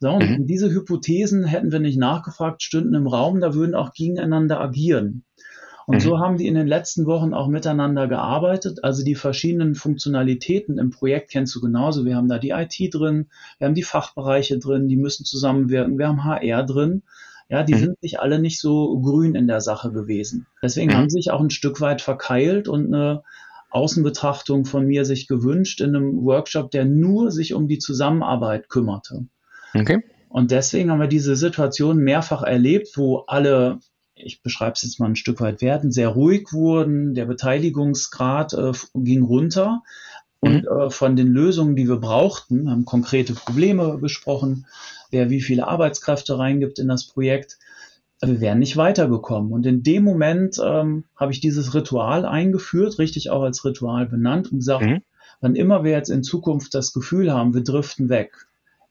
So, 0.00 0.10
und 0.10 0.30
mhm. 0.30 0.46
diese 0.46 0.70
Hypothesen 0.70 1.44
hätten 1.44 1.72
wir 1.72 1.80
nicht 1.80 1.98
nachgefragt, 1.98 2.62
stünden 2.62 2.94
im 2.94 3.08
Raum, 3.08 3.40
da 3.40 3.54
würden 3.54 3.74
auch 3.74 3.92
gegeneinander 3.92 4.60
agieren. 4.60 5.24
Und 5.88 5.94
mhm. 5.94 6.00
so 6.00 6.18
haben 6.18 6.36
die 6.36 6.46
in 6.46 6.54
den 6.54 6.66
letzten 6.66 7.06
Wochen 7.06 7.32
auch 7.32 7.48
miteinander 7.48 8.08
gearbeitet. 8.08 8.84
Also 8.84 9.02
die 9.02 9.14
verschiedenen 9.14 9.74
Funktionalitäten 9.74 10.76
im 10.76 10.90
Projekt 10.90 11.30
kennst 11.30 11.54
du 11.54 11.62
genauso. 11.62 12.04
Wir 12.04 12.14
haben 12.14 12.28
da 12.28 12.38
die 12.38 12.50
IT 12.50 12.76
drin, 12.92 13.28
wir 13.56 13.66
haben 13.66 13.74
die 13.74 13.82
Fachbereiche 13.82 14.58
drin, 14.58 14.88
die 14.88 14.98
müssen 14.98 15.24
zusammenwirken, 15.24 15.98
wir 15.98 16.08
haben 16.08 16.24
HR 16.24 16.64
drin. 16.64 17.04
Ja, 17.48 17.62
die 17.62 17.72
mhm. 17.72 17.78
sind 17.78 18.00
sich 18.02 18.20
alle 18.20 18.38
nicht 18.38 18.60
so 18.60 19.00
grün 19.00 19.34
in 19.34 19.46
der 19.46 19.62
Sache 19.62 19.90
gewesen. 19.90 20.46
Deswegen 20.62 20.90
mhm. 20.90 20.96
haben 20.96 21.08
sich 21.08 21.30
auch 21.30 21.40
ein 21.40 21.48
Stück 21.48 21.80
weit 21.80 22.02
verkeilt 22.02 22.68
und 22.68 22.92
eine 22.92 23.22
Außenbetrachtung 23.70 24.66
von 24.66 24.84
mir 24.84 25.06
sich 25.06 25.26
gewünscht 25.26 25.80
in 25.80 25.96
einem 25.96 26.22
Workshop, 26.22 26.70
der 26.70 26.84
nur 26.84 27.30
sich 27.30 27.54
um 27.54 27.66
die 27.66 27.78
Zusammenarbeit 27.78 28.68
kümmerte. 28.68 29.24
Okay. 29.72 30.02
Und 30.28 30.50
deswegen 30.50 30.90
haben 30.90 31.00
wir 31.00 31.08
diese 31.08 31.34
Situation 31.34 31.96
mehrfach 31.96 32.42
erlebt, 32.42 32.88
wo 32.96 33.24
alle, 33.26 33.78
ich 34.18 34.42
beschreibe 34.42 34.72
es 34.72 34.82
jetzt 34.82 35.00
mal 35.00 35.06
ein 35.06 35.16
Stück 35.16 35.40
weit 35.40 35.60
werden, 35.60 35.92
sehr 35.92 36.08
ruhig 36.08 36.52
wurden, 36.52 37.14
der 37.14 37.26
Beteiligungsgrad 37.26 38.52
äh, 38.54 38.72
ging 38.94 39.22
runter. 39.22 39.82
Und 40.40 40.62
mhm. 40.62 40.68
äh, 40.68 40.90
von 40.90 41.16
den 41.16 41.28
Lösungen, 41.28 41.76
die 41.76 41.88
wir 41.88 41.96
brauchten, 41.96 42.70
haben 42.70 42.84
konkrete 42.84 43.34
Probleme 43.34 43.98
besprochen, 43.98 44.66
wer 45.10 45.30
wie 45.30 45.40
viele 45.40 45.66
Arbeitskräfte 45.66 46.38
reingibt 46.38 46.78
in 46.78 46.88
das 46.88 47.06
Projekt. 47.06 47.58
Wir 48.20 48.40
wären 48.40 48.58
nicht 48.58 48.76
weitergekommen. 48.76 49.52
Und 49.52 49.66
in 49.66 49.82
dem 49.82 50.04
Moment 50.04 50.60
ähm, 50.64 51.04
habe 51.16 51.32
ich 51.32 51.40
dieses 51.40 51.74
Ritual 51.74 52.24
eingeführt, 52.24 52.98
richtig 52.98 53.30
auch 53.30 53.42
als 53.42 53.64
Ritual 53.64 54.06
benannt 54.06 54.50
und 54.52 54.58
gesagt, 54.58 54.84
mhm. 54.84 55.02
wann 55.40 55.56
immer 55.56 55.84
wir 55.84 55.92
jetzt 55.92 56.10
in 56.10 56.22
Zukunft 56.22 56.74
das 56.74 56.92
Gefühl 56.92 57.32
haben, 57.32 57.54
wir 57.54 57.62
driften 57.62 58.08
weg, 58.08 58.32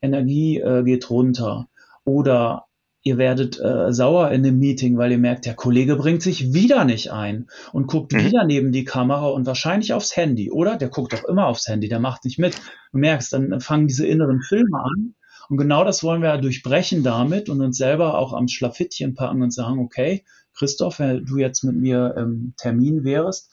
Energie 0.02 0.60
äh, 0.60 0.84
geht 0.84 1.10
runter 1.10 1.68
oder 2.06 2.67
ihr 3.08 3.18
werdet 3.18 3.60
äh, 3.60 3.92
sauer 3.92 4.32
in 4.32 4.44
dem 4.44 4.60
Meeting, 4.60 4.98
weil 4.98 5.12
ihr 5.12 5.18
merkt, 5.18 5.46
der 5.46 5.56
Kollege 5.56 5.96
bringt 5.96 6.22
sich 6.22 6.54
wieder 6.54 6.86
nicht 6.86 7.12
ein 7.12 7.48
und 7.74 7.88
guckt 7.88 8.14
mhm. 8.14 8.26
wieder 8.26 8.44
neben 8.46 8.72
die 8.72 8.84
Kamera 8.84 9.28
und 9.28 9.46
wahrscheinlich 9.46 9.94
aufs 9.94 10.16
Handy, 10.16 10.52
oder? 10.52 10.78
Der 10.78 10.90
guckt 10.90 11.14
doch 11.14 11.24
immer 11.26 11.48
aufs 11.48 11.68
Handy, 11.68 11.88
der 11.88 12.00
macht 12.00 12.26
nicht 12.26 12.40
mit. 12.40 12.56
Du 12.92 13.00
merkst, 13.00 13.34
dann 13.34 13.60
fangen 13.62 13.88
diese 13.88 14.06
inneren 14.06 14.42
Filme 14.42 14.80
an 14.80 15.16
und 15.50 15.58
genau 15.58 15.84
das 15.84 16.04
wollen 16.04 16.22
wir 16.22 16.30
ja 16.30 16.38
durchbrechen 16.38 17.04
damit 17.04 17.50
und 17.50 17.62
uns 17.62 17.78
selber 17.78 18.18
auch 18.18 18.34
am 18.34 18.48
Schlafittchen 18.48 19.16
packen 19.16 19.42
und 19.42 19.54
sagen, 19.54 19.80
okay, 19.80 20.26
Christoph, 20.54 21.00
wenn 21.00 21.26
du 21.26 21.38
jetzt 21.38 21.64
mit 21.64 21.76
mir 21.76 22.16
im 22.18 22.54
Termin 22.58 23.04
wärst, 23.04 23.52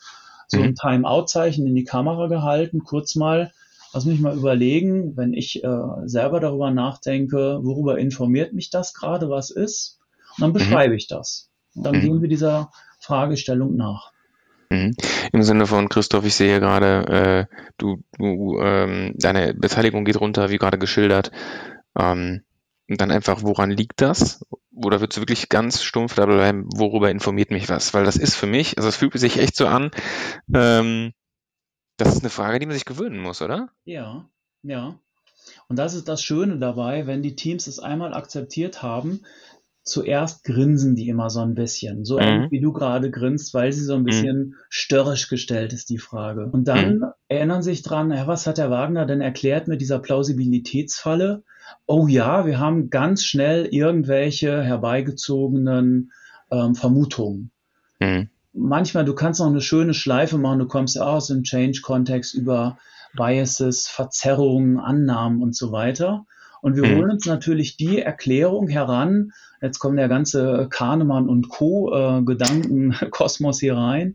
so 0.48 0.58
ein 0.58 0.70
mhm. 0.70 0.74
Time-Out-Zeichen 0.74 1.66
in 1.66 1.74
die 1.74 1.84
Kamera 1.84 2.26
gehalten, 2.26 2.82
kurz 2.84 3.14
mal, 3.14 3.52
lass 3.94 4.04
mich 4.04 4.20
mal 4.20 4.36
überlegen, 4.36 5.16
wenn 5.16 5.32
ich 5.32 5.62
äh, 5.62 5.78
selber 6.04 6.40
darüber 6.40 6.70
nachdenke, 6.70 7.60
worüber 7.62 7.98
informiert 7.98 8.52
mich 8.52 8.70
das 8.70 8.92
gerade, 8.92 9.30
was 9.30 9.50
ist, 9.50 10.00
und 10.36 10.42
dann 10.42 10.50
mhm. 10.50 10.54
beschreibe 10.54 10.92
mhm. 10.92 10.98
ich 10.98 11.06
das. 11.06 11.50
Und 11.74 11.86
dann 11.86 11.96
mhm. 11.96 12.00
gehen 12.00 12.22
wir 12.22 12.28
dieser 12.28 12.70
Fragestellung 12.98 13.76
nach. 13.76 14.12
Mhm. 14.70 14.96
Im 15.32 15.42
Sinne 15.42 15.66
von 15.66 15.88
Christoph, 15.88 16.24
ich 16.24 16.34
sehe 16.34 16.58
gerade, 16.60 17.48
äh, 17.50 17.56
du, 17.78 18.02
du 18.18 18.58
ähm, 18.60 19.14
deine 19.16 19.54
Beteiligung 19.54 20.04
geht 20.04 20.20
runter, 20.20 20.50
wie 20.50 20.58
gerade 20.58 20.78
geschildert. 20.78 21.30
Ähm, 21.96 22.42
und 22.88 23.00
dann 23.00 23.10
einfach, 23.10 23.42
woran 23.42 23.70
liegt 23.70 24.02
das? 24.02 24.44
Oder 24.74 25.00
wird 25.00 25.12
es 25.12 25.20
wirklich 25.20 25.48
ganz 25.48 25.82
stumpf 25.82 26.14
dabei 26.14 26.34
bleiben, 26.34 26.66
worüber 26.74 27.10
informiert 27.10 27.50
mich 27.50 27.68
was? 27.68 27.94
Weil 27.94 28.04
das 28.04 28.16
ist 28.16 28.34
für 28.34 28.46
mich, 28.46 28.76
also 28.76 28.88
es 28.88 28.96
fühlt 28.96 29.18
sich 29.18 29.38
echt 29.38 29.56
so 29.56 29.66
an, 29.66 29.90
ähm, 30.52 31.12
das 31.96 32.14
ist 32.14 32.22
eine 32.22 32.30
Frage, 32.30 32.58
die 32.58 32.66
man 32.66 32.74
sich 32.74 32.84
gewöhnen 32.84 33.18
muss, 33.18 33.42
oder? 33.42 33.70
Ja, 33.84 34.28
ja. 34.62 34.98
Und 35.68 35.78
das 35.78 35.94
ist 35.94 36.08
das 36.08 36.22
Schöne 36.22 36.58
dabei, 36.58 37.06
wenn 37.06 37.22
die 37.22 37.36
Teams 37.36 37.66
es 37.66 37.78
einmal 37.78 38.14
akzeptiert 38.14 38.82
haben, 38.82 39.20
zuerst 39.84 40.44
grinsen 40.44 40.96
die 40.96 41.08
immer 41.08 41.28
so 41.28 41.40
ein 41.40 41.54
bisschen, 41.54 42.04
so 42.04 42.18
mhm. 42.18 42.50
wie 42.50 42.60
du 42.60 42.72
gerade 42.72 43.10
grinst, 43.10 43.52
weil 43.52 43.70
sie 43.72 43.84
so 43.84 43.94
ein 43.94 44.00
mhm. 44.00 44.06
bisschen 44.06 44.38
mhm. 44.38 44.54
störrisch 44.70 45.28
gestellt 45.28 45.72
ist, 45.72 45.90
die 45.90 45.98
Frage. 45.98 46.46
Und 46.46 46.66
dann 46.66 46.98
mhm. 46.98 47.04
erinnern 47.28 47.62
sich 47.62 47.82
dran, 47.82 48.10
ja, 48.10 48.26
was 48.26 48.46
hat 48.46 48.58
der 48.58 48.70
Wagner 48.70 49.04
denn 49.04 49.20
erklärt 49.20 49.68
mit 49.68 49.80
dieser 49.80 49.98
Plausibilitätsfalle? 49.98 51.42
Oh 51.86 52.06
ja, 52.06 52.46
wir 52.46 52.58
haben 52.58 52.90
ganz 52.90 53.24
schnell 53.24 53.66
irgendwelche 53.66 54.62
herbeigezogenen 54.62 56.12
ähm, 56.50 56.74
Vermutungen. 56.74 57.50
Mhm. 58.00 58.30
Manchmal, 58.56 59.04
du 59.04 59.14
kannst 59.14 59.40
noch 59.40 59.48
eine 59.48 59.60
schöne 59.60 59.94
Schleife 59.94 60.38
machen, 60.38 60.60
du 60.60 60.66
kommst 60.66 61.00
aus 61.00 61.26
dem 61.26 61.42
Change-Kontext 61.42 62.34
über 62.34 62.78
Biases, 63.16 63.88
Verzerrungen, 63.88 64.78
Annahmen 64.78 65.42
und 65.42 65.56
so 65.56 65.72
weiter. 65.72 66.24
Und 66.62 66.76
wir 66.76 66.86
mhm. 66.86 66.96
holen 66.96 67.10
uns 67.10 67.26
natürlich 67.26 67.76
die 67.76 68.00
Erklärung 68.00 68.68
heran, 68.68 69.32
jetzt 69.60 69.80
kommt 69.80 69.98
der 69.98 70.08
ganze 70.08 70.68
Kahnemann 70.70 71.28
und 71.28 71.48
Co. 71.48 71.92
Äh, 71.92 72.22
Gedankenkosmos 72.22 73.60
hier 73.60 73.76
rein. 73.76 74.14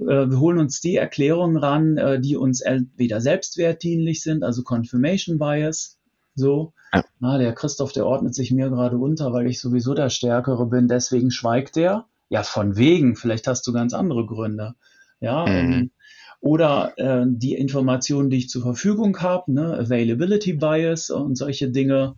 Äh, 0.00 0.28
wir 0.30 0.40
holen 0.40 0.58
uns 0.58 0.80
die 0.80 0.96
Erklärungen 0.96 1.56
ran, 1.56 1.96
äh, 1.96 2.20
die 2.20 2.36
uns 2.36 2.60
entweder 2.60 3.20
selbstwertdienlich 3.20 4.22
sind, 4.22 4.42
also 4.42 4.62
Confirmation 4.62 5.38
Bias, 5.38 5.98
so. 6.34 6.72
Ja. 6.92 7.04
Na, 7.20 7.38
der 7.38 7.54
Christoph, 7.54 7.92
der 7.92 8.04
ordnet 8.06 8.34
sich 8.34 8.50
mir 8.50 8.68
gerade 8.68 8.98
unter, 8.98 9.32
weil 9.32 9.46
ich 9.46 9.60
sowieso 9.60 9.94
der 9.94 10.10
Stärkere 10.10 10.66
bin, 10.66 10.88
deswegen 10.88 11.30
schweigt 11.30 11.76
der. 11.76 12.06
Ja, 12.28 12.42
von 12.42 12.76
wegen, 12.76 13.16
vielleicht 13.16 13.46
hast 13.46 13.66
du 13.66 13.72
ganz 13.72 13.94
andere 13.94 14.26
Gründe. 14.26 14.74
Ja, 15.20 15.46
mhm. 15.46 15.72
ähm, 15.72 15.90
oder 16.40 16.92
äh, 16.96 17.24
die 17.26 17.54
Informationen, 17.54 18.30
die 18.30 18.38
ich 18.38 18.48
zur 18.48 18.62
Verfügung 18.62 19.18
habe, 19.20 19.52
ne, 19.52 19.74
Availability 19.78 20.54
Bias 20.54 21.10
und 21.10 21.36
solche 21.36 21.70
Dinge. 21.70 22.16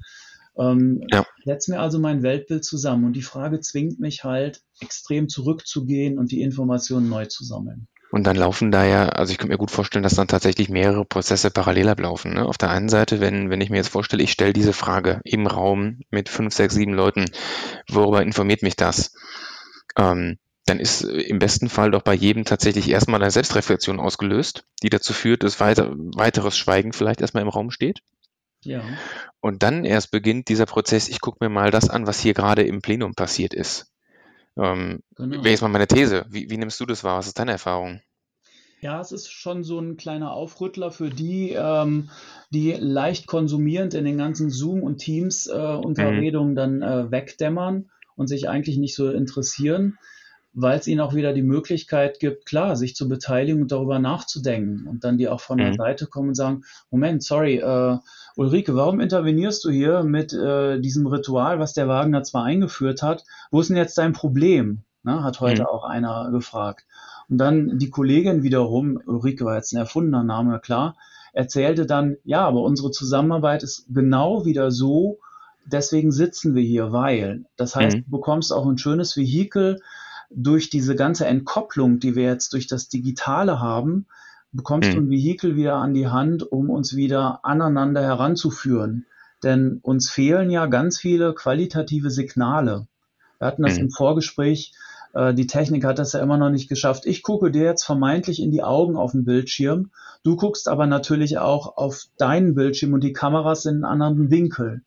Ähm, 0.58 1.02
ja. 1.10 1.24
Setz 1.44 1.68
mir 1.68 1.80
also 1.80 1.98
mein 1.98 2.22
Weltbild 2.22 2.64
zusammen 2.64 3.04
und 3.04 3.12
die 3.14 3.22
Frage 3.22 3.60
zwingt 3.60 4.00
mich 4.00 4.24
halt, 4.24 4.62
extrem 4.80 5.28
zurückzugehen 5.28 6.18
und 6.18 6.32
die 6.32 6.42
Informationen 6.42 7.08
neu 7.08 7.26
zu 7.26 7.44
sammeln. 7.44 7.86
Und 8.10 8.26
dann 8.26 8.36
laufen 8.36 8.70
da 8.70 8.86
ja, 8.86 9.08
also 9.10 9.32
ich 9.32 9.38
könnte 9.38 9.52
mir 9.52 9.58
gut 9.58 9.70
vorstellen, 9.70 10.02
dass 10.02 10.14
dann 10.14 10.28
tatsächlich 10.28 10.70
mehrere 10.70 11.04
Prozesse 11.04 11.50
parallel 11.50 11.90
ablaufen. 11.90 12.34
Ne? 12.34 12.46
Auf 12.46 12.56
der 12.56 12.70
einen 12.70 12.88
Seite, 12.88 13.20
wenn, 13.20 13.50
wenn 13.50 13.60
ich 13.60 13.68
mir 13.68 13.76
jetzt 13.76 13.90
vorstelle, 13.90 14.22
ich 14.22 14.32
stelle 14.32 14.54
diese 14.54 14.72
Frage 14.72 15.20
im 15.24 15.46
Raum 15.46 16.00
mit 16.10 16.30
fünf, 16.30 16.54
sechs, 16.54 16.74
sieben 16.74 16.94
Leuten, 16.94 17.26
worüber 17.88 18.22
informiert 18.22 18.62
mich 18.62 18.76
das? 18.76 19.12
Ähm, 19.98 20.38
dann 20.64 20.80
ist 20.80 21.02
äh, 21.02 21.20
im 21.22 21.38
besten 21.38 21.68
Fall 21.68 21.90
doch 21.90 22.02
bei 22.02 22.14
jedem 22.14 22.44
tatsächlich 22.44 22.88
erstmal 22.88 23.20
eine 23.20 23.30
Selbstreflexion 23.30 24.00
ausgelöst, 24.00 24.64
die 24.82 24.90
dazu 24.90 25.12
führt, 25.12 25.42
dass 25.42 25.60
weiter, 25.60 25.92
weiteres 25.96 26.56
Schweigen 26.56 26.92
vielleicht 26.92 27.20
erstmal 27.20 27.42
im 27.42 27.48
Raum 27.48 27.70
steht. 27.70 28.00
Ja. 28.62 28.82
Und 29.40 29.62
dann 29.62 29.84
erst 29.84 30.10
beginnt 30.10 30.48
dieser 30.48 30.66
Prozess, 30.66 31.08
ich 31.08 31.20
gucke 31.20 31.38
mir 31.40 31.48
mal 31.48 31.70
das 31.70 31.90
an, 31.90 32.06
was 32.06 32.20
hier 32.20 32.34
gerade 32.34 32.62
im 32.62 32.80
Plenum 32.80 33.14
passiert 33.14 33.54
ist. 33.54 33.92
Ähm, 34.56 35.02
genau. 35.16 35.36
Wäre 35.36 35.50
jetzt 35.50 35.62
mal 35.62 35.68
meine 35.68 35.86
These. 35.86 36.26
Wie, 36.28 36.50
wie 36.50 36.56
nimmst 36.56 36.80
du 36.80 36.86
das 36.86 37.04
wahr? 37.04 37.18
Was 37.18 37.28
ist 37.28 37.38
deine 37.38 37.52
Erfahrung? 37.52 38.00
Ja, 38.80 39.00
es 39.00 39.10
ist 39.10 39.30
schon 39.32 39.64
so 39.64 39.80
ein 39.80 39.96
kleiner 39.96 40.32
Aufrüttler 40.32 40.92
für 40.92 41.10
die, 41.10 41.52
ähm, 41.52 42.10
die 42.50 42.72
leicht 42.72 43.26
konsumierend 43.26 43.94
in 43.94 44.04
den 44.04 44.18
ganzen 44.18 44.50
Zoom- 44.50 44.82
und 44.82 44.98
Teams-Unterredungen 44.98 46.56
äh, 46.56 46.66
mhm. 46.66 46.80
dann 46.80 46.82
äh, 46.82 47.10
wegdämmern 47.10 47.90
und 48.18 48.26
sich 48.26 48.48
eigentlich 48.48 48.76
nicht 48.76 48.94
so 48.94 49.10
interessieren 49.10 49.98
weil 50.60 50.78
es 50.78 50.86
ihnen 50.86 51.00
auch 51.00 51.14
wieder 51.14 51.32
die 51.32 51.42
Möglichkeit 51.42 52.18
gibt, 52.20 52.46
klar, 52.46 52.74
sich 52.76 52.96
zu 52.96 53.08
beteiligen 53.08 53.62
und 53.62 53.72
darüber 53.72 53.98
nachzudenken 53.98 54.86
und 54.88 55.04
dann 55.04 55.18
die 55.18 55.28
auch 55.28 55.40
von 55.40 55.58
mhm. 55.58 55.62
der 55.62 55.74
Seite 55.74 56.06
kommen 56.06 56.28
und 56.28 56.34
sagen, 56.34 56.62
Moment, 56.90 57.22
sorry, 57.22 57.58
äh, 57.58 57.98
Ulrike, 58.36 58.74
warum 58.74 59.00
intervenierst 59.00 59.64
du 59.64 59.70
hier 59.70 60.02
mit 60.02 60.32
äh, 60.32 60.80
diesem 60.80 61.06
Ritual, 61.06 61.58
was 61.58 61.74
der 61.74 61.88
Wagner 61.88 62.22
zwar 62.22 62.44
eingeführt 62.44 63.02
hat, 63.02 63.24
wo 63.50 63.60
ist 63.60 63.68
denn 63.68 63.76
jetzt 63.76 63.98
dein 63.98 64.12
Problem? 64.12 64.82
Ne, 65.04 65.22
hat 65.22 65.40
heute 65.40 65.62
mhm. 65.62 65.68
auch 65.68 65.84
einer 65.84 66.30
gefragt. 66.32 66.84
Und 67.28 67.38
dann 67.38 67.78
die 67.78 67.90
Kollegin 67.90 68.42
wiederum, 68.42 69.00
Ulrike 69.06 69.44
war 69.44 69.56
jetzt 69.56 69.72
ein 69.72 69.78
erfundener 69.78 70.24
Name, 70.24 70.58
klar, 70.58 70.96
erzählte 71.32 71.86
dann, 71.86 72.16
ja, 72.24 72.44
aber 72.44 72.62
unsere 72.62 72.90
Zusammenarbeit 72.90 73.62
ist 73.62 73.86
genau 73.88 74.44
wieder 74.44 74.72
so, 74.72 75.20
deswegen 75.72 76.12
sitzen 76.12 76.54
wir 76.54 76.62
hier, 76.62 76.92
weil. 76.92 77.44
Das 77.56 77.76
heißt, 77.76 77.96
mhm. 77.96 78.04
du 78.04 78.10
bekommst 78.10 78.52
auch 78.52 78.66
ein 78.66 78.78
schönes 78.78 79.16
Vehikel, 79.16 79.80
durch 80.30 80.68
diese 80.68 80.94
ganze 80.94 81.26
Entkopplung, 81.26 82.00
die 82.00 82.14
wir 82.14 82.24
jetzt 82.24 82.52
durch 82.52 82.66
das 82.66 82.88
Digitale 82.88 83.60
haben, 83.60 84.06
bekommst 84.52 84.90
mhm. 84.90 84.94
du 84.94 85.00
ein 85.02 85.10
Vehikel 85.10 85.56
wieder 85.56 85.76
an 85.76 85.94
die 85.94 86.08
Hand, 86.08 86.42
um 86.50 86.70
uns 86.70 86.96
wieder 86.96 87.40
aneinander 87.44 88.02
heranzuführen. 88.02 89.06
Denn 89.42 89.78
uns 89.82 90.10
fehlen 90.10 90.50
ja 90.50 90.66
ganz 90.66 90.98
viele 90.98 91.32
qualitative 91.32 92.10
Signale. 92.10 92.86
Wir 93.38 93.46
hatten 93.46 93.62
das 93.62 93.76
mhm. 93.76 93.84
im 93.84 93.90
Vorgespräch, 93.90 94.72
äh, 95.14 95.32
die 95.32 95.46
Technik 95.46 95.84
hat 95.84 95.98
das 95.98 96.12
ja 96.12 96.20
immer 96.20 96.36
noch 96.36 96.50
nicht 96.50 96.68
geschafft. 96.68 97.06
Ich 97.06 97.22
gucke 97.22 97.50
dir 97.50 97.64
jetzt 97.64 97.84
vermeintlich 97.84 98.42
in 98.42 98.50
die 98.50 98.62
Augen 98.62 98.96
auf 98.96 99.12
dem 99.12 99.24
Bildschirm. 99.24 99.90
Du 100.24 100.36
guckst 100.36 100.68
aber 100.68 100.86
natürlich 100.86 101.38
auch 101.38 101.76
auf 101.76 102.04
deinen 102.18 102.54
Bildschirm 102.54 102.92
und 102.92 103.04
die 103.04 103.12
Kameras 103.12 103.64
in 103.64 103.84
einem 103.84 103.84
anderen 103.84 104.30
Winkel. 104.30 104.82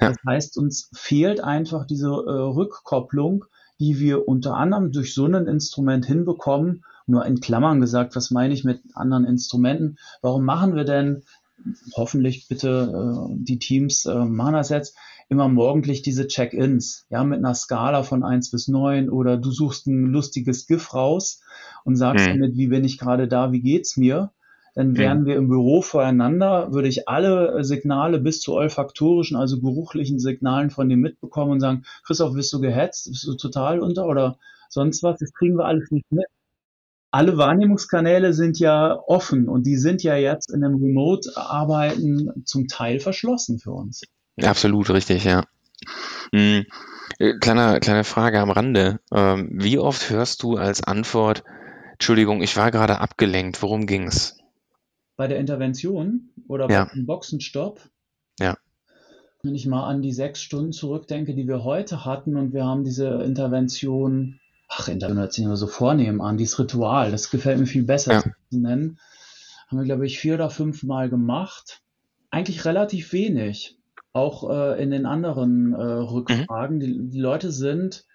Ja. 0.00 0.08
Das 0.10 0.16
heißt, 0.26 0.58
uns 0.58 0.90
fehlt 0.94 1.40
einfach 1.40 1.86
diese 1.86 2.08
äh, 2.08 2.10
Rückkopplung 2.10 3.44
die 3.80 3.98
wir 4.00 4.26
unter 4.26 4.56
anderem 4.56 4.92
durch 4.92 5.14
so 5.14 5.26
ein 5.26 5.46
Instrument 5.46 6.04
hinbekommen. 6.06 6.84
Nur 7.06 7.24
in 7.24 7.40
Klammern 7.40 7.80
gesagt, 7.80 8.16
was 8.16 8.30
meine 8.30 8.52
ich 8.52 8.64
mit 8.64 8.82
anderen 8.94 9.24
Instrumenten? 9.24 9.98
Warum 10.20 10.44
machen 10.44 10.74
wir 10.74 10.84
denn, 10.84 11.22
hoffentlich 11.96 12.48
bitte 12.48 12.92
äh, 12.92 13.34
die 13.36 13.58
Teams 13.58 14.04
äh, 14.04 14.24
machen 14.24 14.54
das 14.54 14.68
jetzt, 14.68 14.96
immer 15.30 15.48
morgendlich 15.48 16.02
diese 16.02 16.26
Check-ins, 16.26 17.06
ja, 17.10 17.22
mit 17.22 17.38
einer 17.38 17.54
Skala 17.54 18.02
von 18.02 18.24
1 18.24 18.50
bis 18.50 18.66
9 18.68 19.10
oder 19.10 19.36
du 19.36 19.50
suchst 19.50 19.86
ein 19.86 20.06
lustiges 20.06 20.66
GIF 20.66 20.94
raus 20.94 21.42
und 21.84 21.96
sagst 21.96 22.26
Mhm. 22.26 22.30
damit, 22.32 22.56
wie 22.56 22.68
bin 22.68 22.84
ich 22.84 22.98
gerade 22.98 23.28
da, 23.28 23.52
wie 23.52 23.60
geht's 23.60 23.96
mir? 23.96 24.32
Dann 24.78 24.96
wären 24.96 25.26
wir 25.26 25.34
im 25.34 25.48
Büro 25.48 25.82
voreinander, 25.82 26.72
würde 26.72 26.86
ich 26.86 27.08
alle 27.08 27.58
äh, 27.58 27.64
Signale 27.64 28.20
bis 28.20 28.40
zu 28.40 28.54
olfaktorischen, 28.54 29.36
also 29.36 29.58
geruchlichen 29.58 30.20
Signalen 30.20 30.70
von 30.70 30.88
dem 30.88 31.00
mitbekommen 31.00 31.50
und 31.50 31.58
sagen, 31.58 31.82
Christoph, 32.06 32.32
bist 32.34 32.52
du 32.52 32.60
gehetzt? 32.60 33.10
Bist 33.10 33.26
du 33.26 33.34
total 33.34 33.80
unter 33.80 34.06
oder 34.06 34.38
sonst 34.68 35.02
was? 35.02 35.18
Das 35.18 35.32
kriegen 35.32 35.56
wir 35.56 35.64
alles 35.64 35.90
nicht 35.90 36.06
mit. 36.12 36.26
Alle 37.10 37.36
Wahrnehmungskanäle 37.36 38.32
sind 38.32 38.60
ja 38.60 38.96
offen 39.08 39.48
und 39.48 39.66
die 39.66 39.76
sind 39.76 40.04
ja 40.04 40.14
jetzt 40.14 40.54
in 40.54 40.60
dem 40.60 40.76
Remote-Arbeiten 40.76 42.44
zum 42.44 42.68
Teil 42.68 43.00
verschlossen 43.00 43.58
für 43.58 43.72
uns. 43.72 44.02
Absolut 44.40 44.90
richtig, 44.90 45.24
ja. 45.24 45.42
Hm, 46.32 46.66
äh, 47.18 47.36
kleiner, 47.40 47.80
kleine 47.80 48.04
Frage 48.04 48.38
am 48.38 48.50
Rande. 48.52 49.00
Ähm, 49.12 49.48
wie 49.54 49.80
oft 49.80 50.08
hörst 50.08 50.44
du 50.44 50.56
als 50.56 50.84
Antwort, 50.84 51.42
Entschuldigung, 51.94 52.42
ich 52.42 52.56
war 52.56 52.70
gerade 52.70 53.00
abgelenkt, 53.00 53.60
worum 53.60 53.88
ging's? 53.88 54.38
Bei 55.18 55.26
der 55.26 55.38
Intervention 55.40 56.30
oder 56.46 56.70
Ja. 56.70 56.84
beim 56.94 57.04
Boxenstopp, 57.04 57.80
Ja. 58.38 58.56
wenn 59.42 59.54
ich 59.56 59.66
mal 59.66 59.84
an 59.84 60.00
die 60.00 60.12
sechs 60.12 60.40
Stunden 60.40 60.72
zurückdenke, 60.72 61.34
die 61.34 61.48
wir 61.48 61.64
heute 61.64 62.04
hatten 62.04 62.36
und 62.36 62.52
wir 62.52 62.64
haben 62.64 62.84
diese 62.84 63.08
Intervention, 63.24 64.38
ach, 64.68 64.86
Intervention 64.86 65.18
hört 65.20 65.32
sich 65.32 65.44
immer 65.44 65.56
so 65.56 65.66
vornehm 65.66 66.20
an, 66.20 66.36
dieses 66.36 66.58
Ritual, 66.60 67.10
das 67.10 67.30
gefällt 67.30 67.58
mir 67.58 67.66
viel 67.66 67.82
besser 67.82 68.12
Ja. 68.12 68.20
zu 68.22 68.32
nennen, 68.58 69.00
haben 69.66 69.78
wir, 69.78 69.84
glaube 69.84 70.06
ich, 70.06 70.20
vier 70.20 70.34
oder 70.34 70.50
fünf 70.50 70.84
Mal 70.84 71.10
gemacht. 71.10 71.82
Eigentlich 72.30 72.64
relativ 72.64 73.12
wenig. 73.12 73.76
Auch 74.12 74.48
äh, 74.48 74.80
in 74.82 74.90
den 74.92 75.04
anderen 75.04 75.74
äh, 75.74 75.82
Rückfragen. 75.82 76.78
Die, 76.80 77.08
die 77.10 77.20
Leute 77.20 77.50
sind 77.50 78.06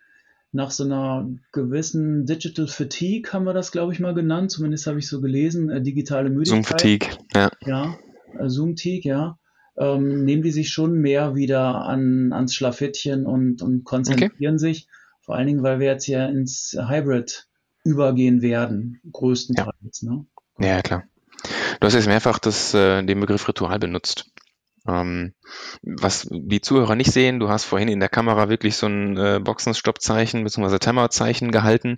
nach 0.53 0.71
so 0.71 0.83
einer 0.83 1.27
gewissen 1.51 2.25
Digital 2.25 2.67
Fatigue, 2.67 3.33
haben 3.33 3.45
wir 3.45 3.53
das, 3.53 3.71
glaube 3.71 3.91
ich, 3.91 3.99
mal 3.99 4.13
genannt. 4.13 4.51
Zumindest 4.51 4.87
habe 4.87 4.99
ich 4.99 5.07
so 5.07 5.19
gelesen, 5.19 5.69
äh, 5.69 5.81
digitale 5.81 6.29
Müdigkeit. 6.29 6.47
Zoom 6.47 6.63
Fatigue, 6.63 7.09
ja. 7.33 7.49
Ja, 7.65 7.97
äh, 8.39 8.47
Zoom-Teak, 8.47 9.03
ja. 9.05 9.39
Ähm, 9.75 10.23
nehmen 10.23 10.43
die 10.43 10.51
sich 10.51 10.69
schon 10.69 10.93
mehr 10.93 11.35
wieder 11.35 11.85
an, 11.85 12.31
ans 12.31 12.53
Schlafittchen 12.53 13.25
und, 13.25 13.63
und 13.63 13.83
konzentrieren 13.83 14.59
sich. 14.59 14.87
Vor 15.21 15.35
allen 15.35 15.47
Dingen, 15.47 15.63
weil 15.63 15.79
wir 15.79 15.87
jetzt 15.87 16.05
ja 16.05 16.27
ins 16.27 16.77
Hybrid 16.79 17.47
übergehen 17.83 18.43
werden, 18.43 19.01
größtenteils. 19.11 20.03
Ne? 20.03 20.25
Ja, 20.59 20.81
klar. 20.83 21.03
Du 21.79 21.87
hast 21.87 21.95
jetzt 21.95 22.07
mehrfach 22.07 22.37
das, 22.37 22.73
äh, 22.75 23.03
den 23.03 23.19
Begriff 23.19 23.47
Ritual 23.47 23.79
benutzt. 23.79 24.31
Ähm, 24.87 25.33
was 25.81 26.27
die 26.29 26.61
Zuhörer 26.61 26.95
nicht 26.95 27.11
sehen, 27.11 27.39
du 27.39 27.49
hast 27.49 27.63
vorhin 27.63 27.87
in 27.87 27.99
der 27.99 28.09
Kamera 28.09 28.49
wirklich 28.49 28.75
so 28.75 28.87
ein 28.87 29.17
äh, 29.17 29.39
Boxenstoppzeichen 29.41 30.43
bzw. 30.43 30.79
Timerzeichen 30.79 31.51
gehalten. 31.51 31.97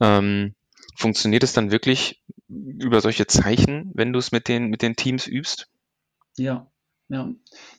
Ähm, 0.00 0.54
funktioniert 0.96 1.42
es 1.42 1.52
dann 1.52 1.70
wirklich 1.70 2.22
über 2.48 3.00
solche 3.00 3.26
Zeichen, 3.26 3.90
wenn 3.94 4.12
du 4.12 4.18
es 4.18 4.32
mit 4.32 4.48
den, 4.48 4.68
mit 4.68 4.82
den 4.82 4.96
Teams 4.96 5.26
übst? 5.26 5.68
Ja, 6.36 6.70
ja. 7.08 7.30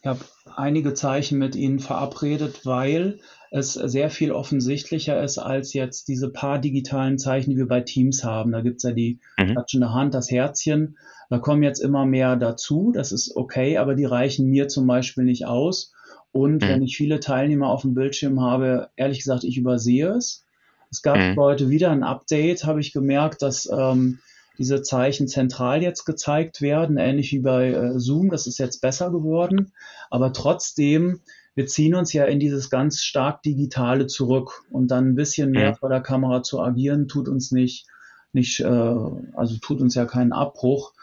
Ich 0.01 0.07
habe 0.07 0.19
einige 0.55 0.93
Zeichen 0.93 1.37
mit 1.37 1.55
Ihnen 1.55 1.79
verabredet, 1.79 2.65
weil 2.65 3.19
es 3.51 3.73
sehr 3.73 4.09
viel 4.09 4.31
offensichtlicher 4.31 5.21
ist 5.23 5.37
als 5.37 5.73
jetzt 5.73 6.07
diese 6.07 6.29
paar 6.29 6.59
digitalen 6.59 7.17
Zeichen, 7.17 7.51
die 7.51 7.57
wir 7.57 7.67
bei 7.67 7.81
Teams 7.81 8.23
haben. 8.23 8.51
Da 8.51 8.61
gibt's 8.61 8.83
ja 8.83 8.91
die 8.91 9.19
Mhm. 9.37 9.51
klatschende 9.51 9.93
Hand, 9.93 10.13
das 10.13 10.29
Herzchen. 10.31 10.97
Da 11.29 11.39
kommen 11.39 11.63
jetzt 11.63 11.79
immer 11.79 12.05
mehr 12.05 12.35
dazu. 12.35 12.91
Das 12.93 13.11
ist 13.11 13.35
okay, 13.35 13.77
aber 13.77 13.95
die 13.95 14.05
reichen 14.05 14.47
mir 14.47 14.67
zum 14.67 14.87
Beispiel 14.87 15.23
nicht 15.23 15.45
aus. 15.45 15.93
Und 16.31 16.63
Mhm. 16.63 16.67
wenn 16.67 16.81
ich 16.83 16.97
viele 16.97 17.19
Teilnehmer 17.19 17.69
auf 17.69 17.81
dem 17.81 17.93
Bildschirm 17.93 18.41
habe, 18.41 18.89
ehrlich 18.95 19.19
gesagt, 19.19 19.43
ich 19.43 19.57
übersehe 19.57 20.09
es. 20.09 20.45
Es 20.91 21.01
gab 21.01 21.17
Mhm. 21.17 21.35
heute 21.37 21.69
wieder 21.69 21.91
ein 21.91 22.03
Update, 22.03 22.65
habe 22.65 22.79
ich 22.79 22.93
gemerkt, 22.93 23.41
dass 23.41 23.69
ähm, 23.71 24.19
diese 24.57 24.81
Zeichen 24.81 25.27
zentral 25.27 25.81
jetzt 25.81 26.05
gezeigt 26.05 26.61
werden, 26.61 26.97
ähnlich 26.97 27.31
wie 27.31 27.39
bei 27.39 27.71
äh, 27.71 27.99
Zoom. 27.99 28.29
Das 28.29 28.47
ist 28.47 28.57
jetzt 28.57 28.81
besser 28.81 29.11
geworden. 29.11 29.71
Aber 30.09 30.31
trotzdem, 30.31 31.21
wir 31.55 31.67
ziehen 31.67 31.95
uns 31.95 32.13
ja 32.13 32.25
in 32.25 32.39
dieses 32.39 32.69
ganz 32.69 33.01
stark 33.01 33.41
Digitale 33.43 34.07
zurück. 34.07 34.65
Und 34.69 34.91
dann 34.91 35.09
ein 35.09 35.15
bisschen 35.15 35.51
mehr 35.51 35.71
Mhm. 35.71 35.75
vor 35.75 35.89
der 35.89 36.01
Kamera 36.01 36.43
zu 36.43 36.61
agieren, 36.61 37.07
tut 37.07 37.27
uns 37.27 37.51
nicht, 37.51 37.87
nicht 38.33 38.59
äh, 38.59 38.65
also 38.65 39.55
tut 39.61 39.81
uns 39.81 39.95
ja 39.95 40.05
keinen 40.05 40.33
Abbruch. 40.33 40.93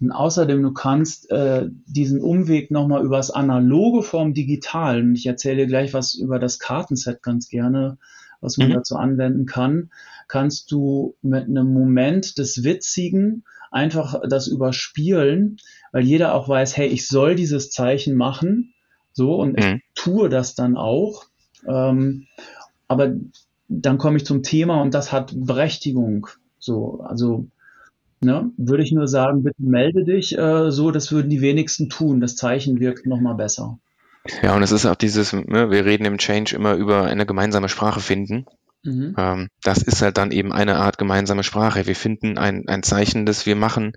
Und 0.00 0.10
außerdem, 0.12 0.60
du 0.62 0.72
kannst 0.72 1.30
äh, 1.30 1.68
diesen 1.86 2.20
Umweg 2.20 2.70
nochmal 2.70 3.04
übers 3.04 3.30
Analoge 3.30 4.02
vom 4.02 4.34
Digitalen, 4.34 5.10
und 5.10 5.14
ich 5.16 5.26
erzähle 5.26 5.62
dir 5.62 5.66
gleich 5.66 5.94
was 5.94 6.14
über 6.14 6.38
das 6.38 6.58
Kartenset 6.58 7.22
ganz 7.22 7.48
gerne, 7.48 7.96
was 8.40 8.58
man 8.58 8.68
Mhm. 8.68 8.74
dazu 8.74 8.96
anwenden 8.96 9.46
kann, 9.46 9.90
kannst 10.28 10.70
du 10.70 11.14
mit 11.22 11.44
einem 11.44 11.72
Moment 11.72 12.36
des 12.36 12.64
Witzigen 12.64 13.44
einfach 13.70 14.20
das 14.28 14.48
überspielen, 14.48 15.56
weil 15.92 16.04
jeder 16.04 16.34
auch 16.34 16.48
weiß, 16.48 16.76
hey, 16.76 16.88
ich 16.88 17.06
soll 17.06 17.36
dieses 17.36 17.70
Zeichen 17.70 18.16
machen, 18.16 18.73
so, 19.14 19.36
und 19.36 19.58
ich 19.58 19.64
Mhm. 19.64 19.80
tue 19.94 20.28
das 20.28 20.54
dann 20.54 20.76
auch. 20.76 21.24
Ähm, 21.66 22.26
aber 22.88 23.14
dann 23.68 23.96
komme 23.96 24.18
ich 24.18 24.26
zum 24.26 24.42
Thema 24.42 24.82
und 24.82 24.92
das 24.92 25.12
hat 25.12 25.32
Berechtigung. 25.34 26.26
So, 26.58 27.00
also 27.00 27.46
ne, 28.20 28.50
würde 28.56 28.82
ich 28.82 28.92
nur 28.92 29.08
sagen, 29.08 29.42
bitte 29.42 29.62
melde 29.62 30.04
dich. 30.04 30.36
Äh, 30.36 30.70
so, 30.70 30.90
das 30.90 31.12
würden 31.12 31.30
die 31.30 31.40
wenigsten 31.40 31.88
tun. 31.88 32.20
Das 32.20 32.36
Zeichen 32.36 32.80
wirkt 32.80 33.06
nochmal 33.06 33.34
besser. 33.36 33.78
Ja, 34.42 34.54
und 34.56 34.62
es 34.62 34.72
ist 34.72 34.86
auch 34.86 34.94
dieses, 34.94 35.32
ne, 35.32 35.70
wir 35.70 35.84
reden 35.84 36.04
im 36.04 36.18
Change 36.18 36.56
immer 36.56 36.74
über 36.74 37.04
eine 37.04 37.26
gemeinsame 37.26 37.68
Sprache 37.68 38.00
finden. 38.00 38.46
Mhm. 38.82 39.14
Ähm, 39.16 39.48
das 39.62 39.82
ist 39.82 40.02
halt 40.02 40.18
dann 40.18 40.30
eben 40.30 40.52
eine 40.52 40.76
Art 40.76 40.98
gemeinsame 40.98 41.42
Sprache. 41.44 41.86
Wir 41.86 41.96
finden 41.96 42.36
ein, 42.38 42.68
ein 42.68 42.82
Zeichen, 42.82 43.26
das 43.26 43.46
wir 43.46 43.56
machen, 43.56 43.92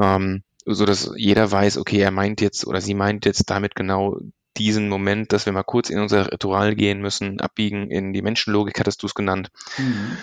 ähm, 0.00 0.42
so 0.66 0.84
dass 0.84 1.12
jeder 1.16 1.50
weiß, 1.50 1.78
okay, 1.78 1.98
er 1.98 2.10
meint 2.10 2.40
jetzt 2.40 2.66
oder 2.66 2.80
sie 2.80 2.94
meint 2.94 3.24
jetzt 3.24 3.48
damit 3.48 3.74
genau 3.74 4.18
diesen 4.58 4.88
Moment, 4.88 5.32
dass 5.32 5.46
wir 5.46 5.52
mal 5.52 5.62
kurz 5.62 5.90
in 5.90 5.98
unser 5.98 6.32
Ritual 6.32 6.74
gehen 6.74 7.00
müssen, 7.00 7.40
abbiegen 7.40 7.90
in 7.90 8.12
die 8.12 8.22
Menschenlogik, 8.22 8.78
hattest 8.78 9.02
du 9.02 9.06
es 9.06 9.14
genannt. 9.14 9.50
Mhm. 9.78 10.18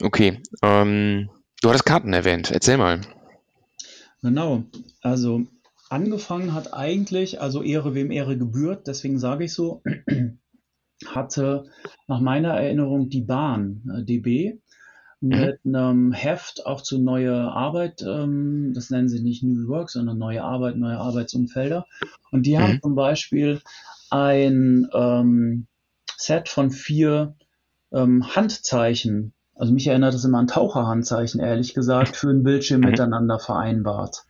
Okay, 0.00 0.42
ähm, 0.62 1.30
du 1.60 1.68
hattest 1.68 1.86
Karten 1.86 2.12
erwähnt. 2.12 2.50
Erzähl 2.50 2.76
mal. 2.76 3.00
Genau. 4.22 4.64
Also 5.02 5.46
angefangen 5.88 6.52
hat 6.52 6.74
eigentlich, 6.74 7.40
also 7.40 7.62
Ehre 7.62 7.94
wem 7.94 8.10
Ehre 8.10 8.36
gebührt, 8.36 8.86
deswegen 8.86 9.18
sage 9.18 9.44
ich 9.44 9.52
so, 9.52 9.82
hatte 11.06 11.66
nach 12.08 12.20
meiner 12.20 12.54
Erinnerung 12.54 13.08
die 13.08 13.20
Bahn, 13.20 13.82
äh, 13.94 14.04
DB, 14.04 14.60
mit 15.24 15.60
einem 15.64 16.12
Heft 16.12 16.66
auch 16.66 16.82
zu 16.82 16.98
neue 16.98 17.34
Arbeit, 17.34 18.02
ähm, 18.02 18.72
das 18.74 18.90
nennen 18.90 19.08
sie 19.08 19.22
nicht 19.22 19.42
New 19.42 19.68
Work, 19.68 19.90
sondern 19.90 20.18
neue 20.18 20.42
Arbeit, 20.44 20.76
neue 20.76 20.98
Arbeitsumfelder. 20.98 21.86
Und 22.30 22.46
die 22.46 22.58
haben 22.58 22.74
Mhm. 22.74 22.80
zum 22.82 22.94
Beispiel 22.94 23.60
ein 24.10 24.88
ähm, 24.92 25.66
Set 26.16 26.48
von 26.48 26.70
vier 26.70 27.34
ähm, 27.92 28.34
Handzeichen. 28.34 29.32
Also 29.54 29.72
mich 29.72 29.86
erinnert 29.86 30.14
das 30.14 30.24
immer 30.24 30.38
an 30.38 30.46
Taucherhandzeichen, 30.48 31.40
ehrlich 31.40 31.74
gesagt, 31.74 32.16
für 32.16 32.30
ein 32.30 32.42
Bildschirm 32.42 32.82
Mhm. 32.82 32.90
miteinander 32.90 33.38
vereinbart. 33.38 34.24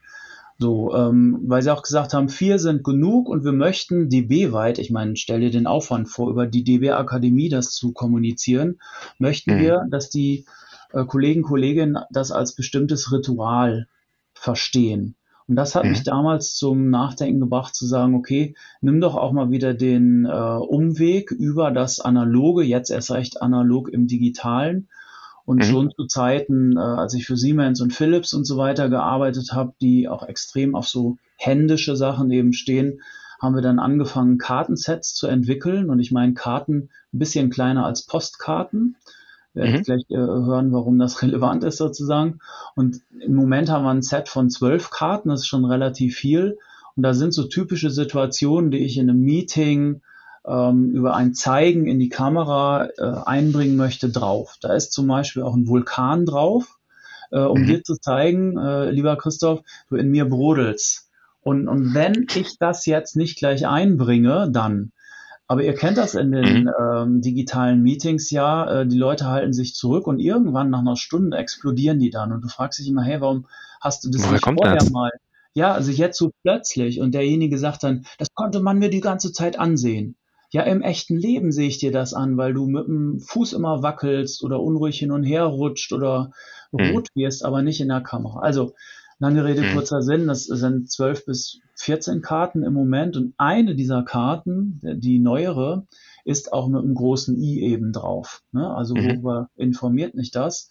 So, 0.59 0.95
ähm, 0.95 1.41
weil 1.47 1.63
sie 1.63 1.73
auch 1.73 1.83
gesagt 1.83 2.15
haben, 2.15 2.29
vier 2.29 2.59
sind 2.61 2.85
genug 2.85 3.29
und 3.29 3.45
wir 3.45 3.53
möchten 3.53 4.09
DB-weit, 4.09 4.79
ich 4.79 4.91
meine, 4.91 5.17
stell 5.17 5.41
dir 5.41 5.51
den 5.51 5.67
Aufwand 5.67 6.09
vor, 6.09 6.31
über 6.31 6.47
die 6.47 6.63
DB-Akademie 6.63 7.49
das 7.49 7.73
zu 7.73 7.93
kommunizieren, 7.93 8.79
möchten 9.19 9.57
Mhm. 9.57 9.59
wir, 9.59 9.85
dass 9.91 10.11
die 10.11 10.47
Kollegen, 11.03 11.43
Kolleginnen 11.43 11.99
das 12.11 12.31
als 12.31 12.55
bestimmtes 12.55 13.11
Ritual 13.13 13.89
verstehen. 14.33 15.17
Und 15.47 15.57
das 15.57 15.75
hat 15.75 15.85
Mhm. 15.85 15.91
mich 15.91 16.05
damals 16.05 16.55
zum 16.55 16.89
Nachdenken 16.91 17.41
gebracht, 17.41 17.75
zu 17.75 17.87
sagen, 17.87 18.15
okay, 18.15 18.55
nimm 18.81 19.01
doch 19.01 19.15
auch 19.15 19.33
mal 19.33 19.51
wieder 19.51 19.75
den 19.75 20.25
äh, 20.25 20.31
Umweg 20.31 21.31
über 21.31 21.71
das 21.71 22.01
Analoge, 22.01 22.63
jetzt 22.63 22.91
erst 22.91 23.11
recht 23.11 23.43
analog 23.43 23.89
im 23.89 24.07
Digitalen. 24.07 24.89
Und 25.45 25.59
Mhm. 25.59 25.63
schon 25.63 25.91
zu 25.95 26.07
Zeiten, 26.07 26.77
äh, 26.79 26.81
als 26.81 27.13
ich 27.13 27.27
für 27.27 27.37
Siemens 27.37 27.83
und 27.83 27.93
Philips 27.93 28.33
und 28.33 28.45
so 28.47 28.57
weiter 28.57 28.89
gearbeitet 28.89 29.53
habe, 29.53 29.75
die 29.83 30.09
auch 30.09 30.23
extrem 30.27 30.75
auf 30.75 30.89
so 30.89 31.19
händische 31.37 31.97
Sachen 31.97 32.31
eben 32.31 32.55
stehen, 32.55 33.01
haben 33.43 33.55
wir 33.55 33.61
dann 33.61 33.79
angefangen, 33.79 34.39
Kartensets 34.39 35.15
zu 35.15 35.27
entwickeln. 35.27 35.91
Und 35.91 36.01
ich 36.01 36.13
meine 36.13 36.33
Karten 36.33 36.89
ein 37.13 37.19
bisschen 37.19 37.51
kleiner 37.51 37.85
als 37.85 38.07
Postkarten. 38.07 38.97
Werdet 39.55 39.81
Mhm. 39.81 39.85
gleich 39.85 40.05
äh, 40.11 40.17
hören, 40.17 40.73
warum 40.73 40.99
das 40.99 41.23
relevant 41.23 41.65
ist 41.65 41.79
sozusagen. 41.79 42.41
Und 42.75 43.01
im 43.21 43.35
Moment 43.35 43.71
haben 43.71 43.85
wir 43.85 43.91
ein 43.91 44.03
Set 44.03 44.29
von 44.29 44.51
zwölf 44.51 44.91
Karten, 44.91 45.29
das 45.31 45.41
ist 45.41 45.47
schon 45.47 45.65
relativ 45.65 46.17
viel. 46.17 46.59
Und 46.97 47.03
da 47.03 47.15
sind 47.15 47.33
so 47.35 47.45
typische 47.45 47.91
Situationen, 47.91 48.71
die 48.71 48.79
ich 48.79 48.99
in 48.99 49.11
einem 49.11 49.21
Meeting 49.21 50.03
ähm, 50.47 50.91
über 50.93 51.15
ein 51.17 51.35
Zeigen 51.35 51.87
in 51.87 51.99
die 51.99 52.09
Kamera 52.09 52.89
äh, 52.99 53.03
einbringen 53.27 53.77
möchte, 53.77 54.11
drauf. 54.11 54.57
Da 54.61 54.75
ist 54.75 54.93
zum 54.93 55.07
Beispiel 55.09 55.43
auch 55.43 55.55
ein 55.55 55.67
Vulkan 55.67 56.27
drauf, 56.27 56.79
äh, 57.31 57.39
um 57.41 57.61
Mhm. 57.61 57.67
dir 57.67 57.83
zu 57.83 57.97
zeigen, 57.97 58.57
äh, 58.59 58.91
lieber 58.91 59.17
Christoph, 59.17 59.63
du 59.89 59.97
in 59.97 60.11
mir 60.11 60.27
brodelst. 60.29 61.09
Und, 61.43 61.69
und 61.69 61.95
wenn 61.95 62.27
ich 62.35 62.59
das 62.59 62.87
jetzt 62.87 63.17
nicht 63.17 63.39
gleich 63.39 63.67
einbringe, 63.67 64.49
dann. 64.51 64.93
Aber 65.47 65.63
ihr 65.63 65.75
kennt 65.75 65.99
das 65.99 66.15
in 66.15 66.33
den 66.33 66.65
mhm. 66.65 66.71
ähm, 66.81 67.21
digitalen 67.21 67.83
Meetings 67.83 68.31
ja, 68.31 68.81
äh, 68.81 68.87
die 68.87 68.97
Leute 68.97 69.27
halten 69.27 69.53
sich 69.53 69.75
zurück 69.75 70.07
und 70.07 70.19
irgendwann 70.19 70.71
nach 70.71 70.81
einer 70.81 70.97
Stunde 70.97 71.37
explodieren 71.37 71.99
die 71.99 72.11
dann. 72.11 72.33
Und 72.33 72.43
du 72.43 72.49
fragst 72.49 72.79
dich 72.79 72.89
immer, 72.89 73.03
hey, 73.03 73.21
warum 73.21 73.47
hast 73.81 74.05
du 74.05 74.11
das 74.11 74.23
Woher 74.23 74.33
nicht 74.33 74.45
vorher 74.45 74.77
das? 74.77 74.91
mal? 74.91 75.11
Ja, 75.53 75.73
also 75.73 75.93
jetzt 75.93 76.19
so 76.19 76.33
plötzlich. 76.43 77.01
Und 77.01 77.15
derjenige 77.15 77.59
sagt 77.59 77.83
dann, 77.83 78.07
das 78.19 78.29
konnte 78.35 78.61
man 78.61 78.79
mir 78.79 78.89
die 78.89 79.01
ganze 79.01 79.33
Zeit 79.33 79.59
ansehen. 79.59 80.17
Ja, 80.51 80.63
im 80.63 80.83
echten 80.83 81.17
Leben 81.17 81.53
sehe 81.53 81.69
ich 81.69 81.79
dir 81.79 81.93
das 81.93 82.15
an, 82.15 82.37
weil 82.37 82.55
du 82.55 82.67
mit 82.67 82.87
dem 82.87 83.21
Fuß 83.21 83.53
immer 83.53 83.83
wackelst 83.83 84.43
oder 84.45 84.61
unruhig 84.61 84.99
hin 84.99 85.11
und 85.11 85.25
her 85.25 85.45
rutscht 85.45 85.93
oder 85.93 86.31
mhm. 86.73 86.91
rot 86.91 87.09
wirst, 87.15 87.45
aber 87.45 87.63
nicht 87.63 87.81
in 87.81 87.89
der 87.89 88.03
Kamera. 88.03 88.41
Also, 88.41 88.75
lange 89.25 89.45
Rede, 89.45 89.63
mhm. 89.63 89.73
kurzer 89.73 90.03
Sinn, 90.03 90.27
das 90.27 90.45
sind 90.45 90.91
zwölf 90.91 91.25
bis 91.25 91.61
14 91.77 92.21
Karten 92.21 92.63
im 92.63 92.75
Moment 92.75 93.17
und 93.17 93.33
eine 93.39 93.75
dieser 93.75 94.03
Karten, 94.03 94.81
die 94.83 95.19
neuere, 95.19 95.87
ist 96.25 96.53
auch 96.53 96.69
mit 96.69 96.83
einem 96.83 96.95
großen 96.95 97.37
I 97.39 97.63
eben 97.63 97.93
drauf. 97.93 98.43
Ne? 98.53 98.69
Also, 98.69 98.95
mhm. 98.95 99.05
worüber 99.07 99.49
informiert 99.57 100.15
mich 100.15 100.31
das? 100.31 100.69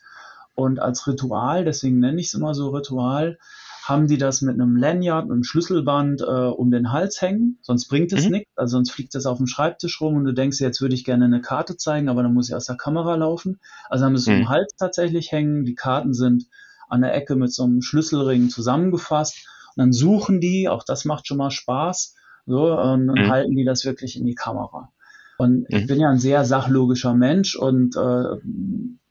Und 0.55 0.79
als 0.79 1.07
Ritual, 1.07 1.65
deswegen 1.65 1.99
nenne 1.99 2.21
ich 2.21 2.27
es 2.27 2.35
immer 2.35 2.53
so 2.53 2.69
Ritual, 2.69 3.39
haben 3.85 4.07
die 4.07 4.19
das 4.19 4.41
mit 4.43 4.53
einem 4.53 4.77
Lanyard, 4.77 5.25
mit 5.25 5.33
einem 5.33 5.43
Schlüsselband 5.43 6.21
äh, 6.21 6.25
um 6.25 6.69
den 6.69 6.91
Hals 6.91 7.21
hängen. 7.21 7.57
Sonst 7.61 7.87
bringt 7.87 8.13
es 8.13 8.25
mhm. 8.25 8.33
nichts, 8.33 8.51
also 8.55 8.77
sonst 8.77 8.91
fliegt 8.91 9.15
das 9.15 9.25
auf 9.25 9.37
dem 9.37 9.47
Schreibtisch 9.47 9.99
rum 9.99 10.15
und 10.15 10.25
du 10.25 10.31
denkst, 10.31 10.61
jetzt 10.61 10.79
würde 10.79 10.93
ich 10.93 11.03
gerne 11.03 11.25
eine 11.25 11.41
Karte 11.41 11.75
zeigen, 11.75 12.07
aber 12.07 12.21
dann 12.21 12.35
muss 12.35 12.49
ich 12.49 12.55
aus 12.55 12.65
der 12.65 12.77
Kamera 12.77 13.15
laufen. 13.15 13.59
Also 13.89 14.05
haben 14.05 14.15
sie 14.15 14.21
es 14.21 14.27
mhm. 14.27 14.33
um 14.33 14.39
den 14.41 14.49
Hals 14.49 14.75
tatsächlich 14.77 15.31
hängen. 15.31 15.65
Die 15.65 15.75
Karten 15.75 16.13
sind 16.13 16.45
an 16.93 17.01
der 17.01 17.15
Ecke 17.15 17.35
mit 17.35 17.51
so 17.51 17.63
einem 17.63 17.81
Schlüsselring 17.81 18.49
zusammengefasst. 18.49 19.47
Und 19.75 19.81
dann 19.81 19.93
suchen 19.93 20.39
die, 20.39 20.69
auch 20.69 20.83
das 20.83 21.05
macht 21.05 21.27
schon 21.27 21.37
mal 21.37 21.51
Spaß, 21.51 22.15
so, 22.45 22.71
und 22.71 23.07
dann 23.07 23.25
mhm. 23.25 23.29
halten 23.29 23.55
die 23.55 23.65
das 23.65 23.83
wirklich 23.83 24.17
in 24.17 24.25
die 24.25 24.35
Kamera. 24.35 24.91
Und 25.37 25.65
ich 25.69 25.83
mhm. 25.83 25.87
bin 25.87 25.99
ja 25.99 26.09
ein 26.09 26.19
sehr 26.19 26.45
sachlogischer 26.45 27.15
Mensch 27.15 27.55
und 27.55 27.95
äh, 27.95 28.37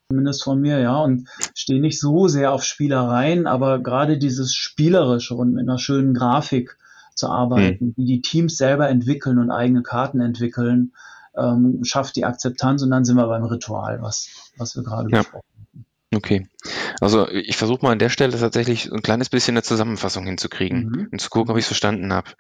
zumindest 0.08 0.44
von 0.44 0.60
mir, 0.60 0.78
ja, 0.78 1.00
und 1.00 1.28
stehe 1.54 1.80
nicht 1.80 1.98
so 1.98 2.28
sehr 2.28 2.52
auf 2.52 2.62
Spielereien, 2.62 3.46
aber 3.48 3.80
gerade 3.80 4.18
dieses 4.18 4.54
Spielerische 4.54 5.34
und 5.34 5.54
mit 5.54 5.68
einer 5.68 5.78
schönen 5.78 6.14
Grafik 6.14 6.78
zu 7.16 7.28
arbeiten, 7.28 7.86
mhm. 7.86 7.94
wie 7.96 8.04
die 8.04 8.20
Teams 8.20 8.56
selber 8.56 8.88
entwickeln 8.88 9.38
und 9.38 9.50
eigene 9.50 9.82
Karten 9.82 10.20
entwickeln, 10.20 10.92
ähm, 11.36 11.80
schafft 11.82 12.14
die 12.14 12.24
Akzeptanz 12.24 12.82
und 12.82 12.90
dann 12.90 13.04
sind 13.04 13.16
wir 13.16 13.26
beim 13.26 13.44
Ritual, 13.44 14.00
was, 14.02 14.52
was 14.56 14.76
wir 14.76 14.84
gerade 14.84 15.10
ja. 15.10 15.18
besprochen 15.18 15.51
Okay. 16.14 16.46
Also 17.00 17.28
ich 17.28 17.56
versuche 17.56 17.82
mal 17.82 17.92
an 17.92 17.98
der 17.98 18.10
Stelle 18.10 18.38
tatsächlich 18.38 18.92
ein 18.92 19.02
kleines 19.02 19.30
bisschen 19.30 19.54
eine 19.54 19.62
Zusammenfassung 19.62 20.26
hinzukriegen 20.26 20.84
mhm. 20.84 21.08
und 21.10 21.20
zu 21.20 21.30
gucken, 21.30 21.50
ob 21.50 21.56
ich 21.56 21.62
es 21.62 21.68
verstanden 21.68 22.12
habe. 22.12 22.30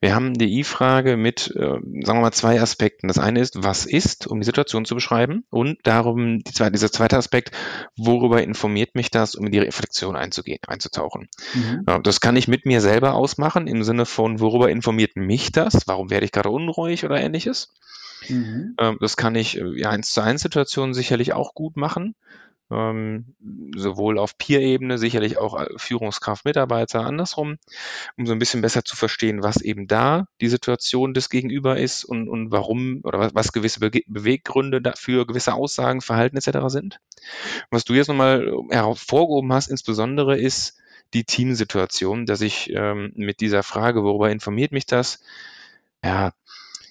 Wir 0.00 0.14
haben 0.14 0.34
die 0.34 0.58
I-Frage 0.58 1.16
mit, 1.16 1.52
äh, 1.54 1.60
sagen 1.60 1.82
wir 2.04 2.14
mal, 2.14 2.32
zwei 2.32 2.60
Aspekten. 2.60 3.06
Das 3.06 3.18
eine 3.18 3.40
ist, 3.40 3.62
was 3.62 3.84
ist, 3.84 4.26
um 4.26 4.40
die 4.40 4.46
Situation 4.46 4.86
zu 4.86 4.94
beschreiben 4.94 5.44
und 5.50 5.78
darum, 5.84 6.40
die 6.40 6.52
zweite, 6.52 6.72
dieser 6.72 6.90
zweite 6.90 7.18
Aspekt, 7.18 7.52
worüber 7.96 8.42
informiert 8.42 8.94
mich 8.94 9.10
das, 9.10 9.34
um 9.34 9.46
in 9.46 9.52
die 9.52 9.58
Reflexion 9.58 10.16
einzugehen, 10.16 10.60
einzutauchen. 10.66 11.28
Mhm. 11.54 11.84
Ja, 11.86 11.98
das 11.98 12.20
kann 12.20 12.36
ich 12.36 12.48
mit 12.48 12.64
mir 12.64 12.80
selber 12.80 13.14
ausmachen 13.14 13.66
im 13.66 13.84
Sinne 13.84 14.06
von, 14.06 14.40
worüber 14.40 14.70
informiert 14.70 15.16
mich 15.16 15.52
das, 15.52 15.86
warum 15.86 16.10
werde 16.10 16.24
ich 16.24 16.32
gerade 16.32 16.50
unruhig 16.50 17.04
oder 17.04 17.20
ähnliches. 17.20 17.74
Mhm. 18.28 18.74
Ähm, 18.78 18.96
das 19.00 19.16
kann 19.16 19.34
ich 19.34 19.58
äh, 19.58 19.78
ja 19.78 19.90
eins 19.90 20.12
zu 20.12 20.22
eins 20.22 20.42
Situationen 20.42 20.94
sicherlich 20.94 21.34
auch 21.34 21.54
gut 21.54 21.76
machen 21.76 22.14
ähm, 22.70 23.34
sowohl 23.76 24.18
auf 24.18 24.36
Peer-Ebene, 24.36 24.98
sicherlich 24.98 25.38
auch 25.38 25.66
Führungskraft, 25.76 26.44
Mitarbeiter, 26.44 27.04
andersrum, 27.04 27.58
um 28.16 28.26
so 28.26 28.32
ein 28.32 28.38
bisschen 28.38 28.60
besser 28.60 28.84
zu 28.84 28.96
verstehen, 28.96 29.42
was 29.42 29.60
eben 29.60 29.86
da 29.86 30.26
die 30.40 30.48
Situation 30.48 31.14
des 31.14 31.30
Gegenüber 31.30 31.78
ist 31.78 32.04
und, 32.04 32.28
und 32.28 32.50
warum 32.50 33.00
oder 33.04 33.18
was, 33.18 33.34
was 33.34 33.52
gewisse 33.52 33.80
Be 33.80 34.02
Beweggründe 34.06 34.82
dafür 34.82 35.26
gewisse 35.26 35.54
Aussagen, 35.54 36.00
Verhalten 36.00 36.36
etc. 36.36 36.58
sind. 36.66 37.00
Was 37.70 37.84
du 37.84 37.94
jetzt 37.94 38.08
nochmal 38.08 38.52
hervorgehoben 38.70 39.52
hast, 39.52 39.68
insbesondere 39.68 40.38
ist 40.38 40.76
die 41.14 41.24
Teamsituation, 41.24 42.26
dass 42.26 42.42
ich 42.42 42.70
ähm, 42.74 43.12
mit 43.16 43.40
dieser 43.40 43.62
Frage, 43.62 44.02
worüber 44.04 44.30
informiert 44.30 44.72
mich 44.72 44.84
das, 44.84 45.20
ja, 46.04 46.32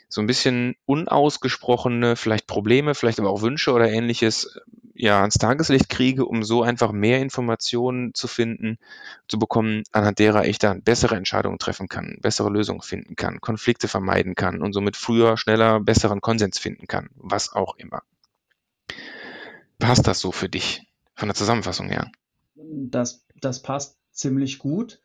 so 0.10 0.22
ein 0.22 0.28
bisschen 0.28 0.76
unausgesprochene, 0.86 2.16
vielleicht 2.16 2.48
Probleme, 2.48 2.96
vielleicht 2.96 3.20
aber 3.20 3.30
auch 3.30 3.42
Wünsche 3.42 3.74
oder 3.74 3.90
ähnliches 3.90 4.60
ja, 4.98 5.20
ans 5.22 5.38
Tageslicht 5.38 5.90
kriege, 5.90 6.26
um 6.26 6.44
so 6.44 6.64
einfach 6.64 6.92
mehr 6.92 7.22
Informationen 7.22 8.14
zu 8.14 8.28
finden, 8.28 8.80
zu 9.28 9.38
bekommen, 9.38 9.84
anhand 9.92 10.18
derer 10.18 10.46
ich 10.46 10.58
dann 10.58 10.82
bessere 10.82 11.16
Entscheidungen 11.16 11.60
treffen 11.60 11.88
kann, 11.88 12.18
bessere 12.22 12.50
Lösungen 12.50 12.82
finden 12.82 13.16
kann, 13.16 13.40
Konflikte 13.40 13.88
vermeiden 13.88 14.34
kann 14.34 14.62
und 14.62 14.74
somit 14.74 14.98
früher, 14.98 15.38
schneller, 15.38 15.80
besseren 15.80 16.22
Konsens 16.22 16.58
finden 16.58 16.88
kann, 16.88 17.10
was 17.16 17.54
auch 17.54 17.76
immer. 17.78 18.02
Passt 19.78 20.08
das 20.08 20.20
so 20.20 20.32
für 20.32 20.50
dich 20.50 20.88
von 21.16 21.28
der 21.28 21.36
Zusammenfassung 21.36 21.90
her? 21.90 22.12
Das, 22.56 23.24
das 23.36 23.62
passt 23.62 24.00
ziemlich 24.12 24.58
gut. 24.58 25.00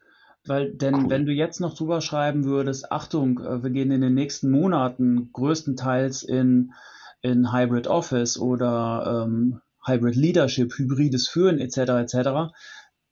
Weil, 0.45 0.73
denn 0.73 0.95
cool. 0.95 1.11
wenn 1.11 1.27
du 1.27 1.33
jetzt 1.33 1.61
noch 1.61 1.75
drüber 1.75 2.01
schreiben 2.01 2.45
würdest, 2.45 2.91
Achtung, 2.91 3.39
äh, 3.41 3.63
wir 3.63 3.71
gehen 3.71 3.91
in 3.91 4.01
den 4.01 4.15
nächsten 4.15 4.51
Monaten 4.51 5.31
größtenteils 5.33 6.25
in, 6.25 6.73
in 7.21 7.53
Hybrid 7.53 7.87
Office 7.87 8.39
oder 8.39 9.25
ähm, 9.25 9.61
Hybrid 9.87 10.17
Leadership, 10.17 10.77
hybrides 10.77 11.29
Führen 11.29 11.59
etc. 11.59 11.77
etc., 11.77 12.53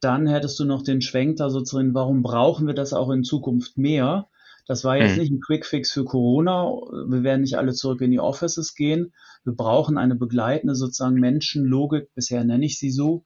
dann 0.00 0.26
hättest 0.26 0.58
du 0.58 0.64
noch 0.64 0.82
den 0.82 1.02
Schwenk 1.02 1.36
da 1.36 1.50
so 1.50 1.62
drin, 1.62 1.92
warum 1.92 2.22
brauchen 2.22 2.66
wir 2.66 2.74
das 2.74 2.94
auch 2.94 3.10
in 3.10 3.22
Zukunft 3.22 3.76
mehr? 3.76 4.28
Das 4.66 4.82
war 4.82 4.96
jetzt 4.96 5.16
mhm. 5.16 5.18
nicht 5.18 5.32
ein 5.32 5.40
Quickfix 5.40 5.92
für 5.92 6.04
Corona. 6.04 6.72
Wir 7.06 7.22
werden 7.22 7.42
nicht 7.42 7.58
alle 7.58 7.74
zurück 7.74 8.00
in 8.00 8.10
die 8.10 8.20
Offices 8.20 8.74
gehen. 8.74 9.12
Wir 9.44 9.52
brauchen 9.52 9.98
eine 9.98 10.14
begleitende 10.14 10.74
sozusagen 10.74 11.16
Menschenlogik, 11.20 12.14
bisher 12.14 12.44
nenne 12.44 12.64
ich 12.64 12.78
sie 12.78 12.90
so, 12.90 13.24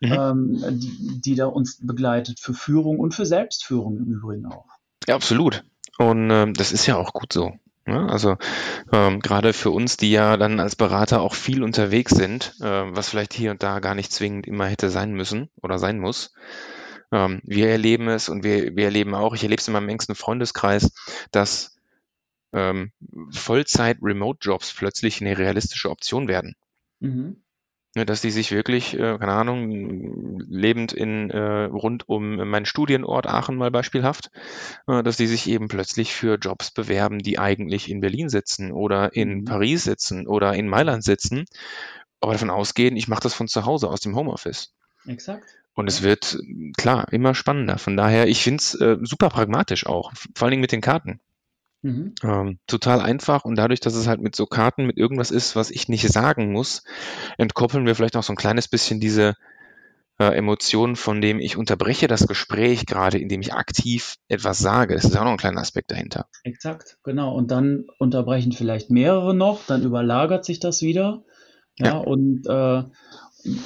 mhm. 0.00 0.12
ähm, 0.12 0.78
die, 0.78 1.20
die 1.20 1.34
da 1.34 1.46
uns 1.46 1.78
begleitet 1.80 2.40
für 2.40 2.54
Führung 2.54 2.98
und 2.98 3.14
für 3.14 3.26
Selbstführung 3.26 3.96
im 3.98 4.04
Übrigen 4.04 4.46
auch. 4.46 4.66
Ja, 5.06 5.14
absolut. 5.14 5.64
Und 5.98 6.30
ähm, 6.30 6.54
das 6.54 6.72
ist 6.72 6.86
ja 6.86 6.96
auch 6.96 7.12
gut 7.12 7.32
so. 7.32 7.52
Ne? 7.86 8.08
Also 8.10 8.36
ähm, 8.92 9.20
gerade 9.20 9.52
für 9.52 9.70
uns, 9.70 9.96
die 9.96 10.10
ja 10.10 10.36
dann 10.36 10.58
als 10.60 10.76
Berater 10.76 11.20
auch 11.20 11.34
viel 11.34 11.62
unterwegs 11.62 12.12
sind, 12.12 12.54
äh, 12.60 12.64
was 12.64 13.10
vielleicht 13.10 13.34
hier 13.34 13.50
und 13.50 13.62
da 13.62 13.80
gar 13.80 13.94
nicht 13.94 14.12
zwingend 14.12 14.46
immer 14.46 14.66
hätte 14.66 14.90
sein 14.90 15.12
müssen 15.12 15.50
oder 15.62 15.78
sein 15.78 15.98
muss. 15.98 16.32
Ähm, 17.12 17.40
wir 17.44 17.68
erleben 17.68 18.08
es 18.08 18.28
und 18.28 18.42
wir, 18.42 18.74
wir 18.76 18.86
erleben 18.86 19.14
auch, 19.14 19.34
ich 19.34 19.42
erlebe 19.42 19.60
es 19.60 19.68
in 19.68 19.74
meinem 19.74 19.90
engsten 19.90 20.14
Freundeskreis, 20.14 20.92
dass 21.30 21.76
ähm, 22.52 22.92
Vollzeit-Remote-Jobs 23.30 24.72
plötzlich 24.74 25.20
eine 25.20 25.36
realistische 25.36 25.90
Option 25.90 26.28
werden. 26.28 26.56
Mhm. 27.00 27.43
Ne, 27.96 28.04
dass 28.04 28.20
die 28.20 28.32
sich 28.32 28.50
wirklich, 28.50 28.94
äh, 28.94 29.18
keine 29.18 29.32
Ahnung, 29.32 30.40
lebend 30.48 30.92
in 30.92 31.30
äh, 31.30 31.64
rund 31.64 32.08
um 32.08 32.36
meinen 32.36 32.66
Studienort 32.66 33.28
Aachen 33.28 33.56
mal 33.56 33.70
beispielhaft, 33.70 34.32
äh, 34.88 35.04
dass 35.04 35.16
die 35.16 35.28
sich 35.28 35.48
eben 35.48 35.68
plötzlich 35.68 36.12
für 36.12 36.36
Jobs 36.36 36.72
bewerben, 36.72 37.20
die 37.20 37.38
eigentlich 37.38 37.88
in 37.88 38.00
Berlin 38.00 38.28
sitzen 38.28 38.72
oder 38.72 39.14
in 39.14 39.40
mhm. 39.40 39.44
Paris 39.44 39.84
sitzen 39.84 40.26
oder 40.26 40.54
in 40.54 40.68
Mailand 40.68 41.04
sitzen, 41.04 41.44
aber 42.20 42.32
davon 42.32 42.50
ausgehen, 42.50 42.96
ich 42.96 43.06
mache 43.06 43.22
das 43.22 43.34
von 43.34 43.46
zu 43.46 43.64
Hause 43.64 43.88
aus 43.88 44.00
dem 44.00 44.16
Homeoffice. 44.16 44.74
Exakt. 45.06 45.44
Und 45.74 45.88
es 45.88 46.02
wird 46.02 46.38
klar 46.76 47.12
immer 47.12 47.34
spannender. 47.34 47.78
Von 47.78 47.96
daher, 47.96 48.26
ich 48.26 48.42
finde 48.42 48.60
es 48.60 48.74
äh, 48.74 48.96
super 49.02 49.28
pragmatisch 49.28 49.86
auch, 49.86 50.12
vor 50.34 50.46
allen 50.46 50.52
Dingen 50.52 50.62
mit 50.62 50.72
den 50.72 50.80
Karten. 50.80 51.20
Mhm. 51.84 52.14
Ähm, 52.22 52.58
total 52.66 53.00
einfach 53.00 53.44
und 53.44 53.56
dadurch, 53.56 53.78
dass 53.78 53.94
es 53.94 54.06
halt 54.06 54.22
mit 54.22 54.34
so 54.34 54.46
Karten 54.46 54.86
mit 54.86 54.96
irgendwas 54.96 55.30
ist, 55.30 55.54
was 55.54 55.70
ich 55.70 55.86
nicht 55.90 56.08
sagen 56.08 56.50
muss, 56.50 56.82
entkoppeln 57.36 57.84
wir 57.84 57.94
vielleicht 57.94 58.16
auch 58.16 58.22
so 58.22 58.32
ein 58.32 58.36
kleines 58.36 58.68
bisschen 58.68 59.00
diese 59.00 59.34
äh, 60.18 60.34
Emotionen, 60.34 60.96
von 60.96 61.20
dem 61.20 61.40
ich 61.40 61.58
unterbreche 61.58 62.06
das 62.06 62.26
Gespräch 62.26 62.86
gerade, 62.86 63.18
indem 63.18 63.42
ich 63.42 63.52
aktiv 63.52 64.16
etwas 64.28 64.60
sage. 64.60 64.94
Das 64.94 65.04
ist 65.04 65.14
auch 65.14 65.24
noch 65.24 65.32
ein 65.32 65.36
kleiner 65.36 65.60
Aspekt 65.60 65.90
dahinter. 65.90 66.26
Exakt, 66.42 66.96
genau. 67.04 67.34
Und 67.34 67.50
dann 67.50 67.84
unterbrechen 67.98 68.52
vielleicht 68.52 68.88
mehrere 68.88 69.34
noch, 69.34 69.66
dann 69.66 69.82
überlagert 69.82 70.46
sich 70.46 70.60
das 70.60 70.80
wieder. 70.80 71.22
Ja, 71.78 71.86
ja. 71.86 71.96
und 71.98 72.46
äh, 72.46 72.84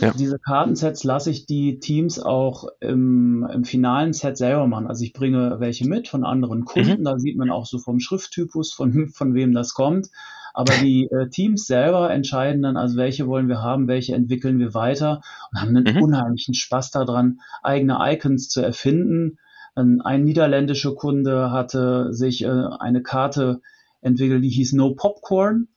ja. 0.00 0.12
Diese 0.12 0.38
Kartensets 0.38 1.04
lasse 1.04 1.30
ich 1.30 1.46
die 1.46 1.78
Teams 1.78 2.18
auch 2.18 2.64
im, 2.80 3.48
im 3.52 3.64
finalen 3.64 4.12
Set 4.12 4.36
selber 4.36 4.66
machen. 4.66 4.88
Also 4.88 5.04
ich 5.04 5.12
bringe 5.12 5.60
welche 5.60 5.88
mit 5.88 6.08
von 6.08 6.24
anderen 6.24 6.64
Kunden. 6.64 7.00
Mhm. 7.00 7.04
Da 7.04 7.18
sieht 7.18 7.36
man 7.36 7.50
auch 7.50 7.64
so 7.64 7.78
vom 7.78 8.00
Schrifttypus, 8.00 8.72
von, 8.72 9.08
von 9.08 9.34
wem 9.34 9.54
das 9.54 9.74
kommt. 9.74 10.08
Aber 10.52 10.72
die 10.82 11.08
äh, 11.10 11.28
Teams 11.28 11.66
selber 11.66 12.10
entscheiden 12.10 12.62
dann, 12.62 12.76
also 12.76 12.96
welche 12.96 13.28
wollen 13.28 13.48
wir 13.48 13.62
haben, 13.62 13.86
welche 13.86 14.14
entwickeln 14.14 14.58
wir 14.58 14.74
weiter 14.74 15.20
und 15.52 15.60
haben 15.60 15.76
einen 15.76 15.94
mhm. 15.94 16.02
unheimlichen 16.02 16.54
Spaß 16.54 16.90
daran, 16.90 17.40
eigene 17.62 17.98
Icons 18.00 18.48
zu 18.48 18.60
erfinden. 18.60 19.38
Ein, 19.76 20.00
ein 20.00 20.24
niederländischer 20.24 20.96
Kunde 20.96 21.52
hatte 21.52 22.12
sich 22.12 22.42
äh, 22.42 22.48
eine 22.48 23.02
Karte 23.02 23.60
entwickelt, 24.00 24.42
die 24.42 24.48
hieß 24.48 24.72
No 24.72 24.94
Popcorn. 24.94 25.68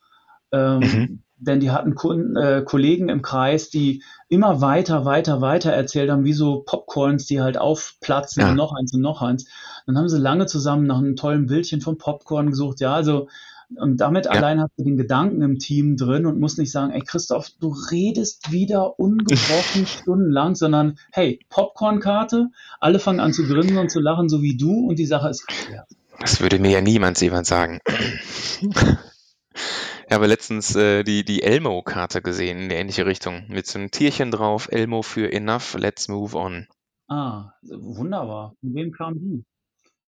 Ähm, 0.52 0.80
mhm 0.80 1.20
denn 1.42 1.60
die 1.60 1.72
hatten 1.72 1.96
Kunden, 1.96 2.36
äh, 2.36 2.62
Kollegen 2.64 3.10
im 3.10 3.22
Kreis, 3.22 3.70
die 3.70 4.04
immer 4.30 4.62
weiter, 4.62 5.06
weiter, 5.06 5.42
weiter 5.42 5.72
erzählt 5.72 6.10
haben, 6.10 6.24
wie 6.24 6.34
so 6.34 6.64
Popcorns, 6.66 7.26
die 7.26 7.42
halt 7.42 7.58
aufplatzen 7.58 8.42
ja. 8.42 8.50
und 8.50 8.56
noch 8.56 8.74
eins 8.74 8.94
und 8.94 9.02
noch 9.02 9.22
eins. 9.22 9.48
Dann 9.88 9.98
haben 9.98 10.08
sie 10.08 10.20
lange 10.20 10.46
zusammen 10.46 10.86
nach 10.86 11.00
einem 11.00 11.16
tollen 11.16 11.48
Bildchen 11.48 11.82
vom 11.82 11.98
Popcorn 11.98 12.52
gesucht. 12.52 12.80
Ja, 12.80 12.94
also 12.94 13.28
und 13.76 13.98
damit 13.98 14.26
ja. 14.26 14.32
allein 14.32 14.62
hast 14.62 14.72
du 14.78 14.84
den 14.84 14.98
Gedanken 14.98 15.42
im 15.42 15.58
Team 15.58 15.96
drin 15.98 16.26
und 16.26 16.40
musst 16.40 16.58
nicht 16.58 16.72
sagen, 16.72 16.92
ey 16.92 17.02
Christoph, 17.02 17.50
du 17.60 17.74
redest 17.90 18.52
wieder 18.52 19.00
ungebrochen 19.00 19.86
stundenlang, 19.88 20.56
sondern 20.56 20.98
hey, 21.12 21.40
Popcornkarte, 21.50 22.50
alle 22.80 23.00
fangen 23.00 23.20
an 23.20 23.34
zu 23.34 23.48
grinsen 23.48 23.78
und 23.78 23.90
zu 23.90 24.00
lachen, 24.00 24.30
so 24.30 24.42
wie 24.42 24.58
du 24.58 24.88
und 24.88 25.00
die 25.00 25.06
Sache 25.06 25.30
ist 25.30 25.48
geklärt. 25.48 25.88
Das 26.20 26.42
würde 26.42 26.60
mir 26.60 26.72
ja 26.72 26.82
niemand 26.82 27.20
jemand 27.22 27.48
sagen. 27.48 27.80
Ich 30.12 30.16
habe 30.16 30.28
letztens 30.28 30.76
äh, 30.76 31.06
die, 31.06 31.24
die 31.24 31.42
Elmo-Karte 31.42 32.22
gesehen 32.22 32.60
in 32.60 32.68
die 32.68 32.76
ähnliche 32.76 33.06
Richtung. 33.06 33.46
Mit 33.48 33.66
so 33.66 33.80
einem 33.80 33.92
Tierchen 33.92 34.30
drauf, 34.30 34.68
Elmo 34.70 35.04
für 35.04 35.32
Enough, 35.32 35.78
let's 35.80 36.10
move 36.10 36.36
on. 36.36 36.68
Ah, 37.08 37.54
wunderbar. 37.62 38.54
Von 38.60 38.76
wem 38.76 38.92
kam 38.92 39.14
die? 39.18 39.46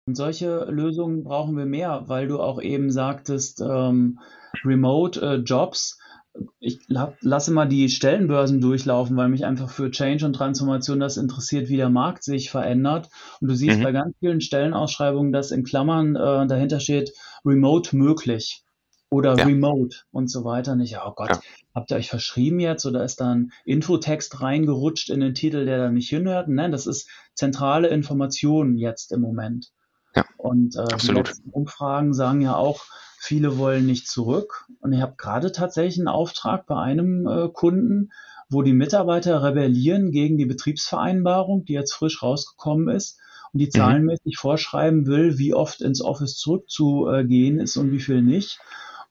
Und 0.08 0.16
solche 0.16 0.64
Lösungen 0.70 1.26
brauchen 1.26 1.58
wir 1.58 1.66
mehr, 1.66 2.06
weil 2.08 2.30
du 2.30 2.40
auch 2.40 2.62
eben 2.62 2.90
sagtest, 2.90 3.60
ähm, 3.60 4.20
Remote-Jobs. 4.64 6.00
Äh, 6.36 6.44
ich 6.62 6.80
lasse 6.88 7.52
mal 7.52 7.68
die 7.68 7.90
Stellenbörsen 7.90 8.62
durchlaufen, 8.62 9.18
weil 9.18 9.28
mich 9.28 9.44
einfach 9.44 9.70
für 9.70 9.92
Change 9.92 10.26
und 10.26 10.32
Transformation 10.32 11.02
das 11.02 11.18
interessiert, 11.18 11.68
wie 11.68 11.76
der 11.76 11.90
Markt 11.90 12.24
sich 12.24 12.50
verändert. 12.50 13.10
Und 13.42 13.50
du 13.50 13.56
siehst 13.56 13.80
mhm. 13.80 13.84
bei 13.84 13.92
ganz 13.92 14.16
vielen 14.22 14.40
Stellenausschreibungen, 14.40 15.34
dass 15.34 15.52
in 15.52 15.66
Klammern 15.66 16.16
äh, 16.16 16.48
dahinter 16.48 16.80
steht, 16.80 17.12
remote 17.44 17.94
möglich 17.94 18.64
oder 19.12 19.36
ja. 19.36 19.46
remote 19.46 19.98
und 20.12 20.32
so 20.32 20.44
weiter. 20.44 20.76
Nicht, 20.76 20.98
oh 21.06 21.12
Gott, 21.12 21.30
ja. 21.30 21.40
habt 21.76 21.92
ihr 21.92 21.98
euch 21.98 22.10
verschrieben 22.10 22.60
jetzt 22.60 22.86
oder 22.86 23.04
ist 23.04 23.20
da 23.22 23.36
ein 23.36 23.52
Infotext 23.66 24.42
reingerutscht 24.42 25.10
in 25.10 25.20
den 25.20 25.36
Titel, 25.36 25.66
der 25.66 25.78
da 25.78 25.92
nicht 25.92 26.10
hinhört? 26.10 26.48
Nein, 26.48 26.72
das 26.72 26.88
ist 26.88 27.10
zentrale 27.36 27.90
Information 27.90 28.78
jetzt 28.78 29.12
im 29.12 29.22
Moment. 29.22 29.72
Ja, 30.16 30.26
und 30.38 30.76
äh, 30.76 30.98
die 30.98 31.12
letzten 31.12 31.50
Umfragen 31.52 32.14
sagen 32.14 32.42
ja 32.42 32.56
auch, 32.56 32.86
viele 33.20 33.58
wollen 33.58 33.86
nicht 33.86 34.08
zurück. 34.08 34.66
Und 34.80 34.94
ich 34.94 35.02
habe 35.02 35.16
gerade 35.18 35.52
tatsächlich 35.52 36.00
einen 36.00 36.08
Auftrag 36.08 36.66
bei 36.66 36.78
einem 36.78 37.28
äh, 37.28 37.50
Kunden, 37.50 38.12
wo 38.50 38.62
die 38.62 38.74
Mitarbeiter 38.74 39.44
rebellieren 39.44 40.12
gegen 40.12 40.38
die 40.38 40.46
Betriebsvereinbarung, 40.46 41.66
die 41.66 41.74
jetzt 41.74 41.94
frisch 41.94 42.24
rausgekommen 42.24 42.90
ist 42.90 43.20
und 43.54 43.60
die 43.60 43.68
mhm. 43.68 43.72
zahlenmäßig 43.72 44.38
vorschreiben 44.38 45.06
will, 45.06 45.38
wie 45.38 45.54
oft 45.54 45.82
ins 45.82 46.02
Office 46.02 46.38
zurückzugehen 46.38 47.60
ist 47.60 47.78
und 47.78 47.92
wie 47.92 48.00
viel 48.00 48.22
nicht. 48.22 48.60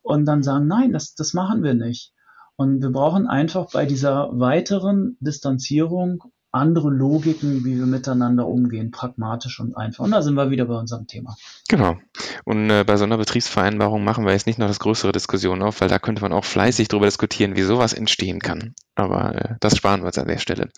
Und 0.02 0.24
dann 0.26 0.42
sagen, 0.42 0.66
nein, 0.66 0.92
das, 0.92 1.14
das 1.14 1.34
machen 1.34 1.62
wir 1.62 1.74
nicht. 1.74 2.12
Und 2.56 2.82
wir 2.82 2.90
brauchen 2.90 3.26
einfach 3.26 3.70
bei 3.72 3.86
dieser 3.86 4.28
weiteren 4.32 5.16
Distanzierung 5.20 6.22
andere 6.52 6.90
Logiken, 6.90 7.64
wie 7.64 7.78
wir 7.78 7.86
miteinander 7.86 8.46
umgehen, 8.46 8.90
pragmatisch 8.90 9.60
und 9.60 9.76
einfach. 9.76 10.04
Und 10.04 10.10
da 10.10 10.20
sind 10.20 10.34
wir 10.34 10.50
wieder 10.50 10.64
bei 10.64 10.74
unserem 10.74 11.06
Thema. 11.06 11.36
Genau. 11.68 11.96
Und 12.44 12.70
äh, 12.70 12.84
bei 12.84 12.96
so 12.96 13.04
einer 13.04 13.18
Betriebsvereinbarung 13.18 14.02
machen 14.02 14.24
wir 14.24 14.32
jetzt 14.32 14.46
nicht 14.46 14.58
noch 14.58 14.66
das 14.66 14.80
größere 14.80 15.12
Diskussion 15.12 15.62
auf, 15.62 15.80
weil 15.80 15.88
da 15.88 15.98
könnte 15.98 16.22
man 16.22 16.32
auch 16.32 16.44
fleißig 16.44 16.88
darüber 16.88 17.06
diskutieren, 17.06 17.56
wie 17.56 17.62
sowas 17.62 17.92
entstehen 17.92 18.40
kann. 18.40 18.74
Aber 18.96 19.34
äh, 19.36 19.54
das 19.60 19.76
sparen 19.76 20.00
wir 20.02 20.06
jetzt 20.06 20.18
an 20.18 20.26
der 20.28 20.38
Stelle. 20.38 20.70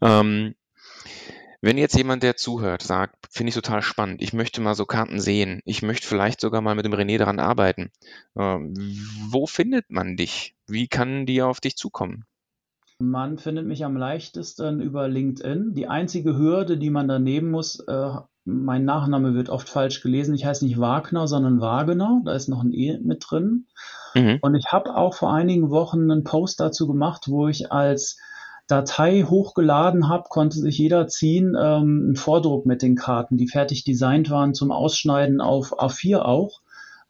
Ähm, 0.00 0.54
wenn 1.62 1.78
jetzt 1.78 1.96
jemand, 1.96 2.22
der 2.24 2.36
zuhört, 2.36 2.82
sagt, 2.82 3.28
finde 3.30 3.50
ich 3.50 3.54
total 3.54 3.82
spannend, 3.82 4.20
ich 4.20 4.32
möchte 4.32 4.60
mal 4.60 4.74
so 4.74 4.84
Karten 4.84 5.20
sehen, 5.20 5.62
ich 5.64 5.80
möchte 5.80 6.06
vielleicht 6.06 6.40
sogar 6.40 6.60
mal 6.60 6.74
mit 6.74 6.84
dem 6.84 6.92
René 6.92 7.18
daran 7.18 7.38
arbeiten, 7.38 7.90
ähm, 8.36 8.74
wo 9.30 9.46
findet 9.46 9.88
man 9.88 10.16
dich? 10.16 10.56
Wie 10.66 10.88
kann 10.88 11.24
die 11.24 11.40
auf 11.40 11.60
dich 11.60 11.76
zukommen? 11.76 12.24
Man 12.98 13.38
findet 13.38 13.66
mich 13.66 13.84
am 13.84 13.96
leichtesten 13.96 14.80
über 14.80 15.08
LinkedIn. 15.08 15.74
Die 15.74 15.88
einzige 15.88 16.36
Hürde, 16.36 16.78
die 16.78 16.90
man 16.90 17.08
da 17.08 17.18
nehmen 17.18 17.50
muss, 17.50 17.80
äh, 17.80 18.10
mein 18.44 18.84
Nachname 18.84 19.34
wird 19.34 19.48
oft 19.48 19.68
falsch 19.68 20.02
gelesen. 20.02 20.34
Ich 20.34 20.44
heiße 20.44 20.64
nicht 20.64 20.80
Wagner, 20.80 21.28
sondern 21.28 21.60
Wagner. 21.60 22.22
Da 22.24 22.34
ist 22.34 22.48
noch 22.48 22.62
ein 22.62 22.72
E 22.72 22.98
mit 22.98 23.24
drin. 23.28 23.66
Mhm. 24.14 24.38
Und 24.40 24.54
ich 24.56 24.66
habe 24.72 24.96
auch 24.96 25.14
vor 25.14 25.32
einigen 25.32 25.70
Wochen 25.70 26.10
einen 26.10 26.24
Post 26.24 26.60
dazu 26.60 26.86
gemacht, 26.86 27.28
wo 27.28 27.48
ich 27.48 27.70
als 27.70 28.18
Datei 28.68 29.22
hochgeladen 29.22 30.08
habe, 30.08 30.24
konnte 30.28 30.58
sich 30.58 30.78
jeder 30.78 31.08
ziehen, 31.08 31.56
ähm, 31.58 32.04
einen 32.06 32.16
Vordruck 32.16 32.64
mit 32.64 32.82
den 32.82 32.96
Karten, 32.96 33.36
die 33.36 33.48
fertig 33.48 33.84
designt 33.84 34.30
waren 34.30 34.54
zum 34.54 34.70
Ausschneiden 34.70 35.40
auf 35.40 35.78
A4 35.80 36.20
auch. 36.20 36.60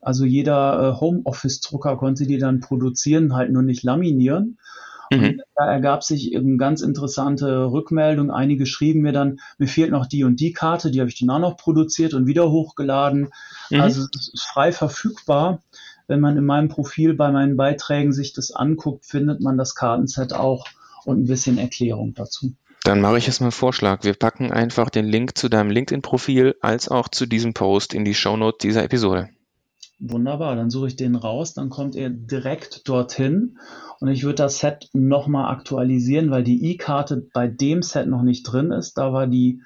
Also 0.00 0.24
jeder 0.24 0.96
äh, 0.96 1.00
Homeoffice-Drucker 1.00 1.96
konnte 1.96 2.26
die 2.26 2.38
dann 2.38 2.60
produzieren, 2.60 3.34
halt 3.34 3.52
nur 3.52 3.62
nicht 3.62 3.82
laminieren. 3.84 4.58
Mhm. 5.12 5.42
da 5.56 5.66
ergab 5.70 6.02
sich 6.02 6.32
eben 6.32 6.56
ganz 6.56 6.80
interessante 6.80 7.70
Rückmeldung. 7.70 8.30
Einige 8.30 8.64
schrieben 8.64 9.02
mir 9.02 9.12
dann, 9.12 9.40
mir 9.58 9.68
fehlt 9.68 9.90
noch 9.90 10.06
die 10.06 10.24
und 10.24 10.40
die 10.40 10.52
Karte, 10.52 10.90
die 10.90 11.00
habe 11.00 11.10
ich 11.10 11.18
dann 11.18 11.30
auch 11.30 11.38
noch 11.38 11.56
produziert 11.58 12.14
und 12.14 12.26
wieder 12.26 12.50
hochgeladen. 12.50 13.28
Mhm. 13.70 13.80
Also 13.80 14.06
es 14.14 14.32
ist 14.32 14.46
frei 14.46 14.72
verfügbar. 14.72 15.60
Wenn 16.06 16.20
man 16.20 16.36
in 16.36 16.44
meinem 16.44 16.68
Profil 16.68 17.14
bei 17.14 17.30
meinen 17.30 17.56
Beiträgen 17.56 18.12
sich 18.12 18.32
das 18.32 18.52
anguckt, 18.52 19.04
findet 19.04 19.40
man 19.40 19.56
das 19.56 19.74
Kartenset 19.74 20.32
auch 20.32 20.66
und 21.04 21.22
ein 21.22 21.26
bisschen 21.26 21.58
Erklärung 21.58 22.14
dazu. 22.14 22.54
Dann 22.84 23.00
mache 23.00 23.18
ich 23.18 23.26
jetzt 23.26 23.40
mal 23.40 23.46
einen 23.46 23.52
Vorschlag. 23.52 24.02
Wir 24.02 24.14
packen 24.14 24.50
einfach 24.50 24.90
den 24.90 25.04
Link 25.04 25.38
zu 25.38 25.48
deinem 25.48 25.70
LinkedIn-Profil 25.70 26.56
als 26.60 26.88
auch 26.88 27.08
zu 27.08 27.26
diesem 27.26 27.54
Post 27.54 27.94
in 27.94 28.04
die 28.04 28.14
Shownote 28.14 28.58
dieser 28.60 28.82
Episode. 28.82 29.28
Wunderbar, 30.00 30.56
dann 30.56 30.68
suche 30.68 30.88
ich 30.88 30.96
den 30.96 31.14
raus, 31.14 31.54
dann 31.54 31.70
kommt 31.70 31.94
ihr 31.94 32.10
direkt 32.10 32.88
dorthin 32.88 33.58
und 34.00 34.08
ich 34.08 34.24
würde 34.24 34.34
das 34.34 34.58
Set 34.58 34.88
nochmal 34.92 35.52
aktualisieren, 35.52 36.32
weil 36.32 36.42
die 36.42 36.72
I-Karte 36.72 37.28
bei 37.32 37.46
dem 37.46 37.82
Set 37.82 38.08
noch 38.08 38.22
nicht 38.22 38.42
drin 38.42 38.72
ist. 38.72 38.98
Da 38.98 39.12
war 39.12 39.28
die, 39.28 39.62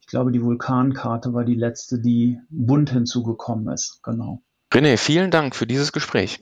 ich 0.00 0.08
glaube, 0.08 0.32
die 0.32 0.42
Vulkankarte 0.42 1.34
war 1.34 1.44
die 1.44 1.54
letzte, 1.54 2.00
die 2.00 2.40
bunt 2.50 2.90
hinzugekommen 2.90 3.72
ist. 3.72 4.00
Genau. 4.02 4.42
René, 4.72 4.96
vielen 4.96 5.30
Dank 5.30 5.54
für 5.54 5.68
dieses 5.68 5.92
Gespräch. 5.92 6.40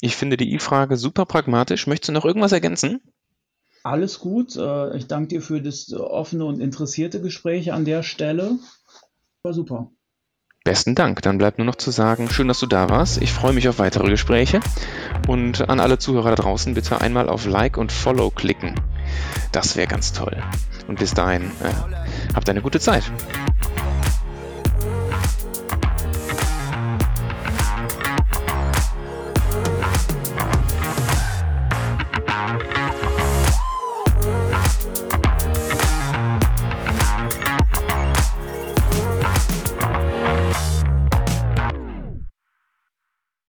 Ich 0.00 0.16
finde 0.16 0.38
die 0.38 0.54
I-Frage 0.54 0.96
super 0.96 1.26
pragmatisch. 1.26 1.86
Möchtest 1.86 2.08
du 2.08 2.12
noch 2.14 2.24
irgendwas 2.24 2.52
ergänzen? 2.52 3.02
Alles 3.82 4.20
gut. 4.20 4.56
Äh, 4.56 4.96
ich 4.96 5.06
danke 5.06 5.28
dir 5.28 5.42
für 5.42 5.60
das 5.60 5.92
offene 5.92 6.44
und 6.44 6.60
interessierte 6.60 7.20
Gespräch 7.20 7.72
an 7.72 7.84
der 7.84 8.02
Stelle. 8.02 8.58
War 9.42 9.54
super. 9.54 9.90
Besten 10.64 10.94
Dank. 10.94 11.22
Dann 11.22 11.38
bleibt 11.38 11.58
nur 11.58 11.64
noch 11.64 11.74
zu 11.74 11.90
sagen, 11.90 12.30
schön, 12.30 12.46
dass 12.46 12.60
du 12.60 12.66
da 12.66 12.88
warst. 12.88 13.20
Ich 13.20 13.32
freue 13.32 13.52
mich 13.52 13.68
auf 13.68 13.80
weitere 13.80 14.08
Gespräche. 14.08 14.60
Und 15.26 15.68
an 15.68 15.80
alle 15.80 15.98
Zuhörer 15.98 16.30
da 16.30 16.42
draußen 16.42 16.74
bitte 16.74 17.00
einmal 17.00 17.28
auf 17.28 17.46
Like 17.46 17.76
und 17.76 17.90
Follow 17.90 18.30
klicken. 18.30 18.76
Das 19.50 19.76
wäre 19.76 19.88
ganz 19.88 20.12
toll. 20.12 20.40
Und 20.86 21.00
bis 21.00 21.14
dahin, 21.14 21.42
äh, 21.42 22.34
habt 22.34 22.48
eine 22.48 22.62
gute 22.62 22.78
Zeit. 22.78 23.02